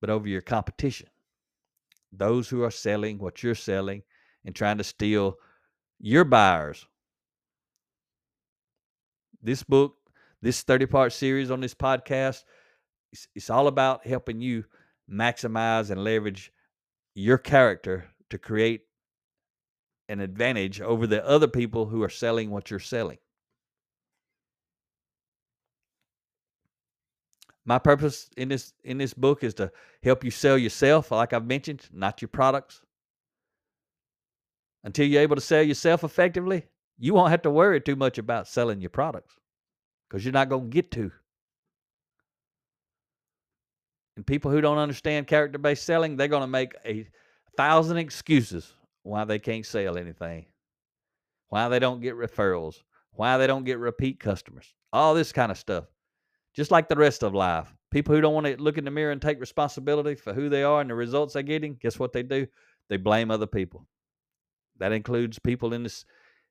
but 0.00 0.10
over 0.10 0.28
your 0.28 0.42
competition. 0.42 1.08
Those 2.16 2.48
who 2.48 2.62
are 2.62 2.70
selling 2.70 3.18
what 3.18 3.42
you're 3.42 3.54
selling 3.54 4.02
and 4.44 4.54
trying 4.54 4.78
to 4.78 4.84
steal 4.84 5.36
your 5.98 6.24
buyers. 6.24 6.86
This 9.42 9.62
book, 9.62 9.96
this 10.42 10.62
30 10.62 10.86
part 10.86 11.12
series 11.12 11.50
on 11.50 11.60
this 11.60 11.74
podcast, 11.74 12.44
it's, 13.12 13.28
it's 13.34 13.50
all 13.50 13.66
about 13.66 14.06
helping 14.06 14.40
you 14.40 14.64
maximize 15.10 15.90
and 15.90 16.02
leverage 16.02 16.52
your 17.14 17.38
character 17.38 18.06
to 18.30 18.38
create 18.38 18.82
an 20.08 20.20
advantage 20.20 20.80
over 20.80 21.06
the 21.06 21.24
other 21.26 21.48
people 21.48 21.86
who 21.86 22.02
are 22.02 22.08
selling 22.08 22.50
what 22.50 22.70
you're 22.70 22.80
selling. 22.80 23.18
My 27.66 27.80
purpose 27.80 28.30
in 28.36 28.48
this 28.48 28.72
in 28.84 28.96
this 28.96 29.12
book 29.12 29.42
is 29.42 29.52
to 29.54 29.72
help 30.04 30.22
you 30.22 30.30
sell 30.30 30.56
yourself, 30.56 31.10
like 31.10 31.32
I've 31.32 31.44
mentioned, 31.44 31.88
not 31.92 32.22
your 32.22 32.28
products. 32.28 32.80
Until 34.84 35.04
you're 35.04 35.22
able 35.22 35.34
to 35.34 35.42
sell 35.42 35.64
yourself 35.64 36.04
effectively, 36.04 36.64
you 36.96 37.12
won't 37.12 37.32
have 37.32 37.42
to 37.42 37.50
worry 37.50 37.80
too 37.80 37.96
much 37.96 38.18
about 38.18 38.46
selling 38.46 38.80
your 38.80 38.90
products 38.90 39.34
because 40.08 40.24
you're 40.24 40.32
not 40.32 40.48
going 40.48 40.70
to 40.70 40.74
get 40.74 40.92
to. 40.92 41.10
And 44.14 44.24
people 44.24 44.52
who 44.52 44.60
don't 44.60 44.78
understand 44.78 45.26
character 45.26 45.58
based 45.58 45.82
selling, 45.82 46.16
they're 46.16 46.28
going 46.28 46.42
to 46.42 46.46
make 46.46 46.72
a 46.84 47.08
thousand 47.56 47.96
excuses 47.96 48.74
why 49.02 49.24
they 49.24 49.40
can't 49.40 49.66
sell 49.66 49.98
anything, 49.98 50.46
why 51.48 51.68
they 51.68 51.80
don't 51.80 52.00
get 52.00 52.14
referrals, 52.14 52.82
why 53.10 53.38
they 53.38 53.48
don't 53.48 53.64
get 53.64 53.80
repeat 53.80 54.20
customers, 54.20 54.72
all 54.92 55.14
this 55.14 55.32
kind 55.32 55.50
of 55.50 55.58
stuff 55.58 55.86
just 56.56 56.70
like 56.70 56.88
the 56.88 56.96
rest 56.96 57.22
of 57.22 57.34
life. 57.34 57.72
People 57.90 58.14
who 58.14 58.20
don't 58.20 58.34
want 58.34 58.46
to 58.46 58.56
look 58.56 58.78
in 58.78 58.84
the 58.84 58.90
mirror 58.90 59.12
and 59.12 59.20
take 59.20 59.38
responsibility 59.38 60.14
for 60.14 60.32
who 60.32 60.48
they 60.48 60.62
are 60.62 60.80
and 60.80 60.90
the 60.90 60.94
results 60.94 61.34
they're 61.34 61.42
getting, 61.42 61.76
guess 61.80 61.98
what 61.98 62.12
they 62.12 62.22
do? 62.22 62.46
They 62.88 62.96
blame 62.96 63.30
other 63.30 63.46
people. 63.46 63.86
That 64.78 64.92
includes 64.92 65.38
people 65.38 65.72
in 65.72 65.82
this 65.82 66.04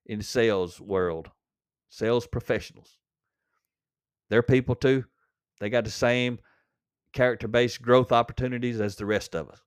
in 0.05 0.19
the 0.19 0.23
sales 0.23 0.79
world, 0.79 1.29
sales 1.89 2.27
professionals. 2.27 2.99
They're 4.29 4.43
people 4.43 4.75
too. 4.75 5.05
They 5.59 5.69
got 5.69 5.83
the 5.83 5.91
same 5.91 6.39
character 7.13 7.47
based 7.47 7.81
growth 7.81 8.11
opportunities 8.11 8.79
as 8.79 8.95
the 8.95 9.05
rest 9.05 9.35
of 9.35 9.49
us. 9.49 9.59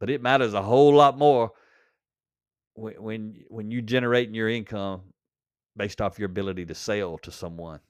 But 0.00 0.10
it 0.10 0.22
matters 0.22 0.54
a 0.54 0.62
whole 0.62 0.94
lot 0.94 1.18
more 1.18 1.52
when 2.74 2.94
when, 3.02 3.44
when 3.48 3.70
you 3.70 3.82
generating 3.82 4.34
your 4.34 4.48
income 4.48 5.02
based 5.76 6.00
off 6.00 6.18
your 6.18 6.26
ability 6.26 6.66
to 6.66 6.74
sell 6.74 7.18
to 7.18 7.30
someone. 7.30 7.80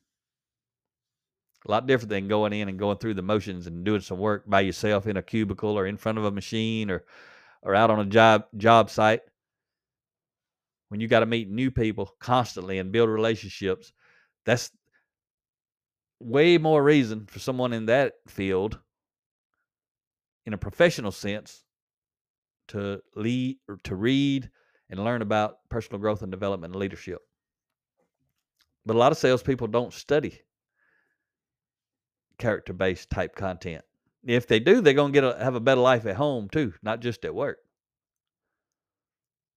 A 1.66 1.70
lot 1.70 1.86
different 1.86 2.10
than 2.10 2.28
going 2.28 2.52
in 2.52 2.68
and 2.68 2.78
going 2.78 2.98
through 2.98 3.14
the 3.14 3.22
motions 3.22 3.66
and 3.66 3.84
doing 3.84 4.00
some 4.00 4.18
work 4.18 4.44
by 4.48 4.60
yourself 4.62 5.06
in 5.06 5.16
a 5.16 5.22
cubicle 5.22 5.78
or 5.78 5.86
in 5.86 5.96
front 5.96 6.18
of 6.18 6.24
a 6.24 6.30
machine 6.30 6.90
or 6.90 7.04
or 7.62 7.74
out 7.74 7.90
on 7.90 8.00
a 8.00 8.06
job 8.06 8.46
job 8.56 8.90
site. 8.90 9.20
When 10.88 11.00
you 11.00 11.08
got 11.08 11.20
to 11.20 11.26
meet 11.26 11.48
new 11.48 11.70
people 11.70 12.14
constantly 12.18 12.78
and 12.78 12.92
build 12.92 13.08
relationships, 13.08 13.92
that's 14.44 14.70
way 16.18 16.58
more 16.58 16.82
reason 16.82 17.26
for 17.26 17.38
someone 17.38 17.72
in 17.72 17.86
that 17.86 18.14
field 18.26 18.78
in 20.44 20.52
a 20.52 20.58
professional 20.58 21.12
sense 21.12 21.62
to 22.68 23.00
lead 23.14 23.58
or 23.68 23.78
to 23.84 23.94
read 23.94 24.50
and 24.90 25.02
learn 25.02 25.22
about 25.22 25.56
personal 25.68 26.00
growth 26.00 26.22
and 26.22 26.30
development 26.32 26.74
and 26.74 26.80
leadership. 26.80 27.20
But 28.84 28.96
a 28.96 28.98
lot 28.98 29.12
of 29.12 29.18
salespeople 29.18 29.68
don't 29.68 29.92
study 29.92 30.40
character 32.38 32.72
based 32.72 33.10
type 33.10 33.34
content. 33.34 33.84
If 34.24 34.46
they 34.46 34.60
do, 34.60 34.80
they're 34.80 34.94
going 34.94 35.12
to 35.12 35.20
get 35.20 35.36
a, 35.36 35.42
have 35.42 35.54
a 35.54 35.60
better 35.60 35.80
life 35.80 36.06
at 36.06 36.16
home 36.16 36.48
too, 36.48 36.74
not 36.82 37.00
just 37.00 37.24
at 37.24 37.34
work. 37.34 37.58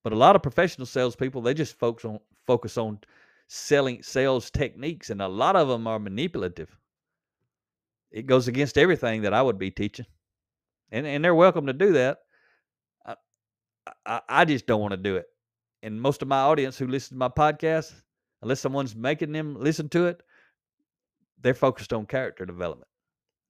But 0.03 0.13
a 0.13 0.17
lot 0.17 0.35
of 0.35 0.43
professional 0.43 0.85
salespeople, 0.85 1.41
they 1.41 1.53
just 1.53 1.79
focus 1.79 2.05
on 2.05 2.19
focus 2.45 2.77
on 2.77 2.99
selling 3.47 4.03
sales 4.03 4.51
techniques, 4.51 5.09
and 5.09 5.21
a 5.21 5.27
lot 5.27 5.55
of 5.55 5.67
them 5.67 5.87
are 5.87 5.99
manipulative. 5.99 6.75
It 8.11 8.27
goes 8.27 8.47
against 8.47 8.77
everything 8.77 9.23
that 9.23 9.33
I 9.33 9.41
would 9.41 9.57
be 9.57 9.71
teaching, 9.71 10.05
and 10.91 11.07
and 11.07 11.23
they're 11.23 11.35
welcome 11.35 11.65
to 11.67 11.73
do 11.73 11.93
that. 11.93 12.19
I 13.05 13.15
I, 14.05 14.21
I 14.29 14.45
just 14.45 14.67
don't 14.67 14.81
want 14.81 14.91
to 14.91 14.97
do 14.97 15.15
it. 15.15 15.25
And 15.81 16.01
most 16.01 16.21
of 16.21 16.27
my 16.27 16.39
audience 16.39 16.77
who 16.77 16.87
listen 16.87 17.15
to 17.15 17.19
my 17.19 17.29
podcast, 17.29 17.93
unless 18.41 18.59
someone's 18.59 18.95
making 18.95 19.31
them 19.31 19.55
listen 19.59 19.89
to 19.89 20.05
it, 20.05 20.21
they're 21.45 21.53
focused 21.53 21.93
on 21.93 22.07
character 22.07 22.43
development. 22.43 22.89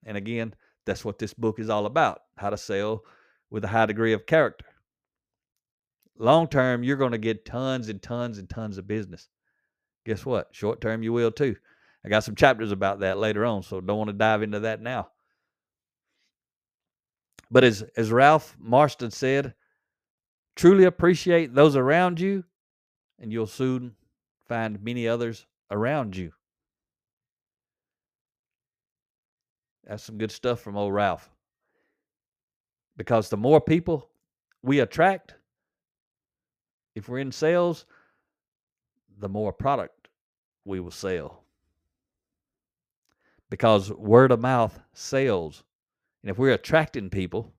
And 0.06 0.18
again, 0.18 0.54
that's 0.86 1.06
what 1.06 1.18
this 1.18 1.34
book 1.34 1.60
is 1.60 1.70
all 1.70 1.86
about 1.86 2.20
how 2.36 2.50
to 2.50 2.58
sell 2.58 3.04
with 3.50 3.64
a 3.64 3.70
high 3.70 3.86
degree 3.86 4.12
of 4.12 4.26
character. 4.26 4.66
Long 6.20 6.50
term, 6.50 6.84
you're 6.84 6.98
going 6.98 7.14
to 7.14 7.18
get 7.18 7.46
tons 7.46 7.88
and 7.88 8.02
tons 8.02 8.38
and 8.38 8.50
tons 8.50 8.78
of 8.78 8.86
business. 8.86 9.30
Guess 10.06 10.26
what? 10.26 10.50
Short 10.52 10.82
term, 10.82 11.04
you 11.04 11.14
will 11.14 11.32
too. 11.32 11.56
I 12.04 12.10
got 12.10 12.26
some 12.26 12.36
chapters 12.36 12.74
about 12.74 13.00
that 13.00 13.18
later 13.18 13.46
on, 13.46 13.64
so 13.64 13.80
don't 13.80 13.98
want 13.98 14.10
to 14.10 14.14
dive 14.14 14.44
into 14.44 14.60
that 14.60 14.82
now. 14.82 15.08
But 17.50 17.64
as, 17.64 17.82
as 17.96 18.12
Ralph 18.12 18.58
Marston 18.60 19.12
said, 19.12 19.54
truly 20.58 20.84
appreciate 20.84 21.56
those 21.56 21.78
around 21.78 22.20
you, 22.20 22.44
and 23.20 23.32
you'll 23.32 23.48
soon 23.48 23.96
find 24.50 24.84
many 24.84 25.08
others 25.08 25.46
around 25.72 26.18
you. 26.18 26.34
That's 29.86 30.04
some 30.04 30.18
good 30.18 30.32
stuff 30.32 30.62
from 30.62 30.78
old 30.78 30.94
Ralph. 30.94 31.30
Because 32.98 33.30
the 33.30 33.38
more 33.38 33.62
people 33.62 34.10
we 34.64 34.80
attract, 34.80 35.36
if 36.96 37.08
we're 37.08 37.20
in 37.20 37.32
sales, 37.32 37.86
the 39.20 39.30
more 39.30 39.54
product 39.54 40.08
we 40.64 40.80
will 40.80 40.92
sell. 40.92 41.44
Because 43.50 43.92
word 43.92 44.32
of 44.32 44.42
mouth 44.42 44.80
sells. 44.94 45.64
And 46.24 46.32
if 46.32 46.38
we're 46.40 46.54
attracting 46.54 47.10
people, 47.10 47.54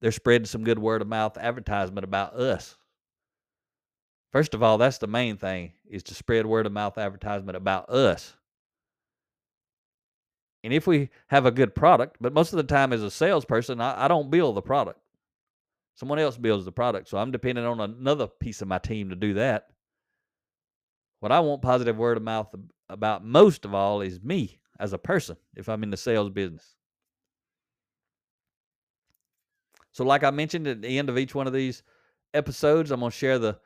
they're 0.00 0.12
spreading 0.12 0.46
some 0.46 0.64
good 0.64 0.78
word 0.78 1.00
of 1.00 1.08
mouth 1.08 1.38
advertisement 1.38 2.04
about 2.04 2.34
us. 2.34 2.76
First 4.32 4.52
of 4.54 4.62
all, 4.62 4.78
that's 4.78 4.98
the 4.98 5.06
main 5.06 5.36
thing 5.36 5.72
is 5.88 6.02
to 6.04 6.14
spread 6.14 6.44
word 6.44 6.66
of 6.66 6.72
mouth 6.72 6.98
advertisement 6.98 7.56
about 7.56 7.88
us. 7.88 8.34
And 10.64 10.72
if 10.72 10.86
we 10.86 11.10
have 11.28 11.46
a 11.46 11.50
good 11.50 11.74
product, 11.74 12.16
but 12.20 12.32
most 12.32 12.52
of 12.52 12.56
the 12.56 12.62
time 12.62 12.92
as 12.92 13.02
a 13.02 13.10
salesperson, 13.10 13.80
I, 13.80 14.04
I 14.04 14.08
don't 14.08 14.30
build 14.30 14.56
the 14.56 14.62
product. 14.62 15.00
Someone 15.94 16.18
else 16.18 16.36
builds 16.36 16.64
the 16.64 16.72
product. 16.72 17.08
So 17.08 17.18
I'm 17.18 17.32
dependent 17.32 17.66
on 17.66 17.80
another 17.80 18.26
piece 18.26 18.62
of 18.62 18.68
my 18.68 18.78
team 18.78 19.10
to 19.10 19.16
do 19.16 19.34
that. 19.34 19.68
What 21.20 21.32
I 21.32 21.40
want 21.40 21.62
positive 21.62 21.96
word 21.96 22.16
of 22.16 22.22
mouth 22.22 22.54
about 22.88 23.24
most 23.24 23.64
of 23.64 23.74
all 23.74 24.00
is 24.00 24.22
me 24.22 24.60
as 24.78 24.92
a 24.92 24.98
person 24.98 25.36
if 25.56 25.68
I'm 25.68 25.82
in 25.82 25.90
the 25.90 25.96
sales 25.96 26.30
business. 26.30 26.74
So, 29.92 30.04
like 30.04 30.24
I 30.24 30.30
mentioned 30.30 30.66
at 30.66 30.82
the 30.82 30.98
end 30.98 31.10
of 31.10 31.18
each 31.18 31.34
one 31.34 31.46
of 31.46 31.52
these 31.52 31.82
episodes, 32.34 32.90
I'm 32.90 33.00
going 33.00 33.12
to 33.12 33.16
share 33.16 33.38
the, 33.38 33.58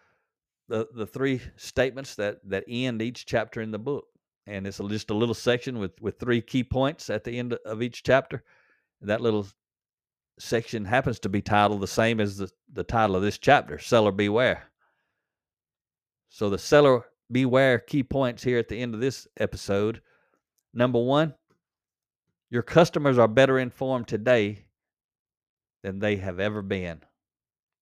the 0.69 0.89
the 0.95 1.07
three 1.07 1.41
statements 1.57 2.17
that 2.17 2.41
that 2.49 2.65
end 2.69 3.01
each 3.01 3.27
chapter 3.27 3.61
in 3.61 3.71
the 3.71 3.79
book 3.79 4.07
and 4.47 4.67
it's 4.67 4.79
just 4.79 5.11
a 5.11 5.15
little 5.15 5.35
section 5.35 5.79
with 5.79 6.01
with 6.01 6.19
three 6.19 6.41
key 6.41 6.65
points 6.65 7.11
at 7.11 7.25
the 7.25 7.39
end 7.39 7.55
of 7.65 7.83
each 7.83 8.03
chapter. 8.03 8.45
That 9.01 9.21
little 9.21 9.47
section 10.39 10.85
happens 10.85 11.19
to 11.21 11.29
be 11.29 11.43
titled 11.43 11.81
the 11.81 11.87
same 11.87 12.21
as 12.21 12.37
the, 12.37 12.51
the 12.73 12.85
title 12.85 13.17
of 13.17 13.23
this 13.23 13.39
chapter, 13.39 13.79
Seller 13.79 14.13
Beware. 14.13 14.65
So 16.29 16.51
the 16.51 16.59
seller 16.59 17.05
beware 17.31 17.79
key 17.79 18.03
points 18.03 18.43
here 18.43 18.59
at 18.59 18.69
the 18.69 18.81
end 18.81 18.95
of 18.95 19.01
this 19.01 19.27
episode. 19.39 20.01
Number 20.75 21.03
one, 21.03 21.35
your 22.51 22.63
customers 22.63 23.19
are 23.19 23.29
better 23.29 23.59
informed 23.59 24.09
today 24.09 24.67
than 25.83 25.99
they 25.99 26.17
have 26.17 26.39
ever 26.39 26.63
been. 26.63 27.01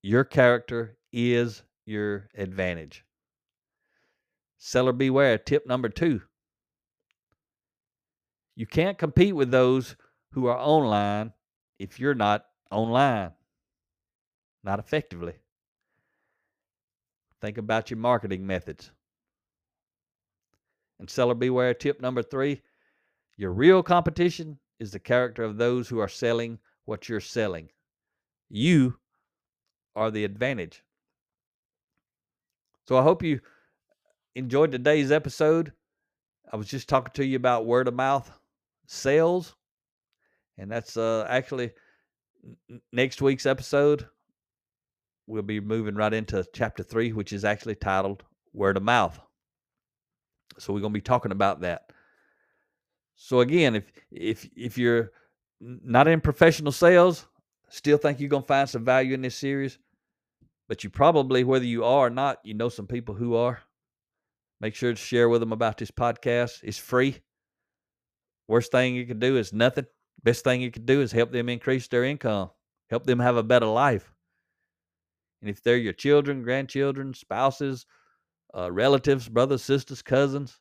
Your 0.03 0.25
character 0.25 0.97
is 1.13 1.63
your 1.87 2.29
advantage. 2.35 3.05
Seller 4.59 4.93
beware. 4.93 5.39
Tip 5.39 5.67
number 5.67 5.89
two 5.89 6.23
you 8.57 8.67
can't 8.67 8.99
compete 8.99 9.35
with 9.35 9.51
those 9.51 9.97
who 10.33 10.47
are 10.47 10.59
online 10.59 11.33
if 11.79 11.99
you're 11.99 12.15
not 12.15 12.47
online, 12.71 13.33
not 14.63 14.79
effectively. 14.79 15.35
Think 17.41 17.59
about 17.59 17.91
your 17.91 17.99
marketing 17.99 18.47
methods. 18.47 18.91
And 20.99 21.11
seller 21.11 21.35
beware 21.35 21.75
tip 21.75 22.01
number 22.01 22.23
three 22.23 22.63
your 23.37 23.53
real 23.53 23.83
competition 23.83 24.61
is 24.79 24.93
the 24.93 25.01
character 25.01 25.43
of 25.43 25.57
those 25.57 25.89
who 25.89 25.99
are 25.99 26.09
selling 26.09 26.61
what 26.85 27.09
you're 27.09 27.19
selling. 27.19 27.69
You 28.49 28.99
are 29.97 30.13
the 30.13 30.25
advantage. 30.25 30.85
So 32.87 32.97
I 32.97 33.03
hope 33.03 33.25
you 33.25 33.41
enjoyed 34.37 34.71
today's 34.71 35.11
episode. 35.11 35.73
I 36.53 36.57
was 36.57 36.69
just 36.69 36.89
talking 36.89 37.13
to 37.15 37.25
you 37.25 37.37
about 37.37 37.67
word 37.67 37.89
of 37.89 37.95
mouth 37.95 38.31
sales. 38.87 39.55
And 40.59 40.71
that's 40.71 40.97
uh, 40.97 41.27
actually 41.29 41.73
n- 42.71 42.81
next 42.93 43.21
week's 43.23 43.47
episode. 43.47 44.07
We'll 45.27 45.43
be 45.43 45.61
moving 45.61 45.95
right 45.95 46.13
into 46.13 46.45
chapter 46.53 46.83
three, 46.83 47.13
which 47.13 47.33
is 47.33 47.45
actually 47.45 47.77
titled 47.77 48.23
Word 48.53 48.77
of 48.77 48.83
Mouth. 48.83 49.19
So 50.59 50.73
we're 50.73 50.81
going 50.81 50.93
to 50.93 50.99
be 50.99 51.03
talking 51.03 51.33
about 51.33 51.61
that. 51.63 51.91
So 53.17 53.41
again, 53.41 53.77
if 53.77 53.85
if 54.11 54.49
if 54.57 54.77
you're 54.79 55.13
not 55.61 56.09
in 56.09 56.21
professional 56.21 56.73
sales, 56.73 57.27
still 57.69 57.97
think 57.97 58.21
you're 58.21 58.29
going 58.29 58.43
to 58.43 58.47
find 58.47 58.69
some 58.69 58.85
value 58.85 59.15
in 59.15 59.23
this 59.23 59.37
series, 59.37 59.79
but 60.69 60.85
you 60.85 60.91
probably, 60.91 61.45
whether 61.45 61.65
you 61.65 61.85
are 61.85 62.07
or 62.07 62.11
not, 62.11 62.39
you 62.45 62.55
know 62.55 62.69
some 62.69 62.87
people 62.87 63.15
who 63.15 63.35
are. 63.35 63.61
Make 64.61 64.75
sure 64.75 64.93
to 64.93 64.97
share 64.97 65.29
with 65.29 65.41
them 65.41 65.53
about 65.53 65.79
this 65.79 65.91
podcast. 65.91 66.61
It's 66.63 66.79
free. 66.79 67.19
Worst 68.49 68.73
thing 68.73 68.95
you 68.95 69.07
could 69.07 69.21
do 69.21 69.37
is 69.37 69.53
nothing. 69.53 69.87
Best 70.23 70.45
thing 70.45 70.61
you 70.61 70.71
could 70.71 70.87
do 70.87 71.01
is 71.01 71.13
help 71.13 71.33
them 71.33 71.49
increase 71.49 71.89
their 71.89 72.05
income, 72.05 72.51
help 72.91 73.05
them 73.05 73.19
have 73.19 73.37
a 73.37 73.43
better 73.43 73.67
life. 73.67 74.13
And 75.41 75.51
if 75.51 75.63
they're 75.63 75.77
your 75.77 75.93
children, 75.93 76.43
grandchildren, 76.43 77.13
spouses, 77.13 77.85
uh, 78.57 78.73
relatives, 78.73 79.29
brothers, 79.29 79.63
sisters, 79.63 80.01
cousins, 80.01 80.59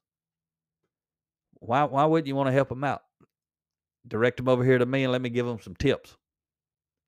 why 1.54 1.84
why 1.84 2.06
wouldn't 2.06 2.28
you 2.28 2.36
want 2.36 2.48
to 2.48 2.54
help 2.54 2.70
them 2.70 2.84
out? 2.84 3.04
Direct 4.08 4.38
them 4.38 4.50
over 4.50 4.66
here 4.66 4.78
to 4.78 4.86
me 4.86 5.04
and 5.04 5.12
let 5.14 5.22
me 5.22 5.30
give 5.30 5.46
them 5.46 5.62
some 5.62 5.76
tips. 5.76 6.18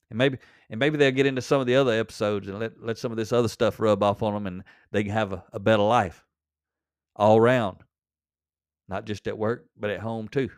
And 0.09 0.17
maybe 0.17 0.38
and 0.69 0.79
maybe 0.79 0.97
they'll 0.97 1.11
get 1.11 1.25
into 1.25 1.41
some 1.41 1.59
of 1.59 1.67
the 1.67 1.75
other 1.75 1.91
episodes 1.91 2.47
and 2.47 2.59
let, 2.59 2.81
let 2.81 2.97
some 2.97 3.11
of 3.11 3.17
this 3.17 3.33
other 3.33 3.49
stuff 3.49 3.79
rub 3.79 4.01
off 4.01 4.23
on 4.23 4.33
them 4.33 4.47
and 4.47 4.63
they 4.91 5.03
can 5.03 5.11
have 5.11 5.33
a, 5.33 5.43
a 5.51 5.59
better 5.59 5.83
life 5.83 6.23
all 7.15 7.38
around. 7.38 7.77
Not 8.88 9.05
just 9.05 9.27
at 9.27 9.38
work, 9.38 9.65
but 9.77 9.89
at 9.89 9.99
home 9.99 10.29
too. 10.29 10.49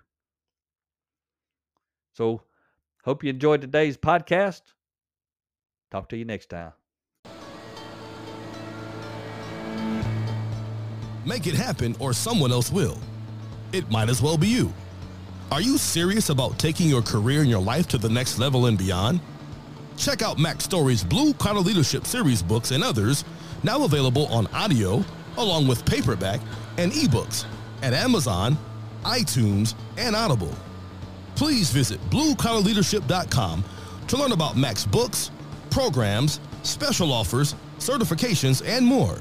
So, 2.18 2.42
hope 3.04 3.24
you 3.24 3.30
enjoyed 3.30 3.62
today's 3.62 3.96
podcast. 3.96 4.62
Talk 5.92 6.10
to 6.10 6.18
you 6.18 6.26
next 6.26 6.50
time. 6.50 6.72
Make 11.28 11.46
it 11.46 11.54
happen, 11.54 11.96
or 12.00 12.14
someone 12.14 12.52
else 12.52 12.72
will. 12.72 12.98
It 13.72 13.92
might 13.92 14.10
as 14.10 14.20
well 14.20 14.36
be 14.36 14.48
you. 14.48 14.74
Are 15.52 15.62
you 15.62 15.78
serious 15.78 16.30
about 16.30 16.58
taking 16.58 16.90
your 16.90 17.04
career 17.04 17.42
and 17.42 17.50
your 17.50 17.62
life 17.62 17.88
to 17.90 18.00
the 18.00 18.10
next 18.10 18.40
level 18.40 18.66
and 18.66 18.80
beyond? 18.80 19.20
Check 19.96 20.24
out 20.24 20.40
Mac 20.40 20.60
Story's 20.60 21.04
Blue 21.04 21.36
Collar 21.36 21.60
Leadership 21.60 22.06
Series 22.06 22.42
books 22.42 22.72
and 22.72 22.84
others, 22.84 23.26
now 23.62 23.84
available 23.84 24.26
on 24.28 24.48
audio, 24.48 25.06
along 25.38 25.68
with 25.68 25.86
paperback 25.86 26.40
and 26.78 26.92
ebooks 26.92 27.46
at 27.84 27.94
Amazon, 27.94 28.58
iTunes, 29.04 29.76
and 29.98 30.16
Audible. 30.16 30.56
Please 31.38 31.70
visit 31.70 32.02
bluecollarleadership.com 32.10 33.64
to 34.08 34.18
learn 34.18 34.32
about 34.32 34.58
Mac's 34.58 34.86
books, 34.86 35.30
programs, 35.70 36.40
special 36.64 37.14
offers, 37.14 37.54
certifications, 37.78 38.68
and 38.68 38.84
more. 38.84 39.20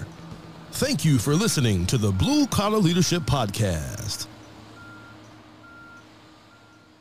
Thank 0.73 1.05
you 1.05 1.19
for 1.19 1.35
listening 1.35 1.85
to 1.87 1.99
the 1.99 2.11
Blue 2.11 2.47
Collar 2.47 2.79
Leadership 2.79 3.23
Podcast. 3.25 4.26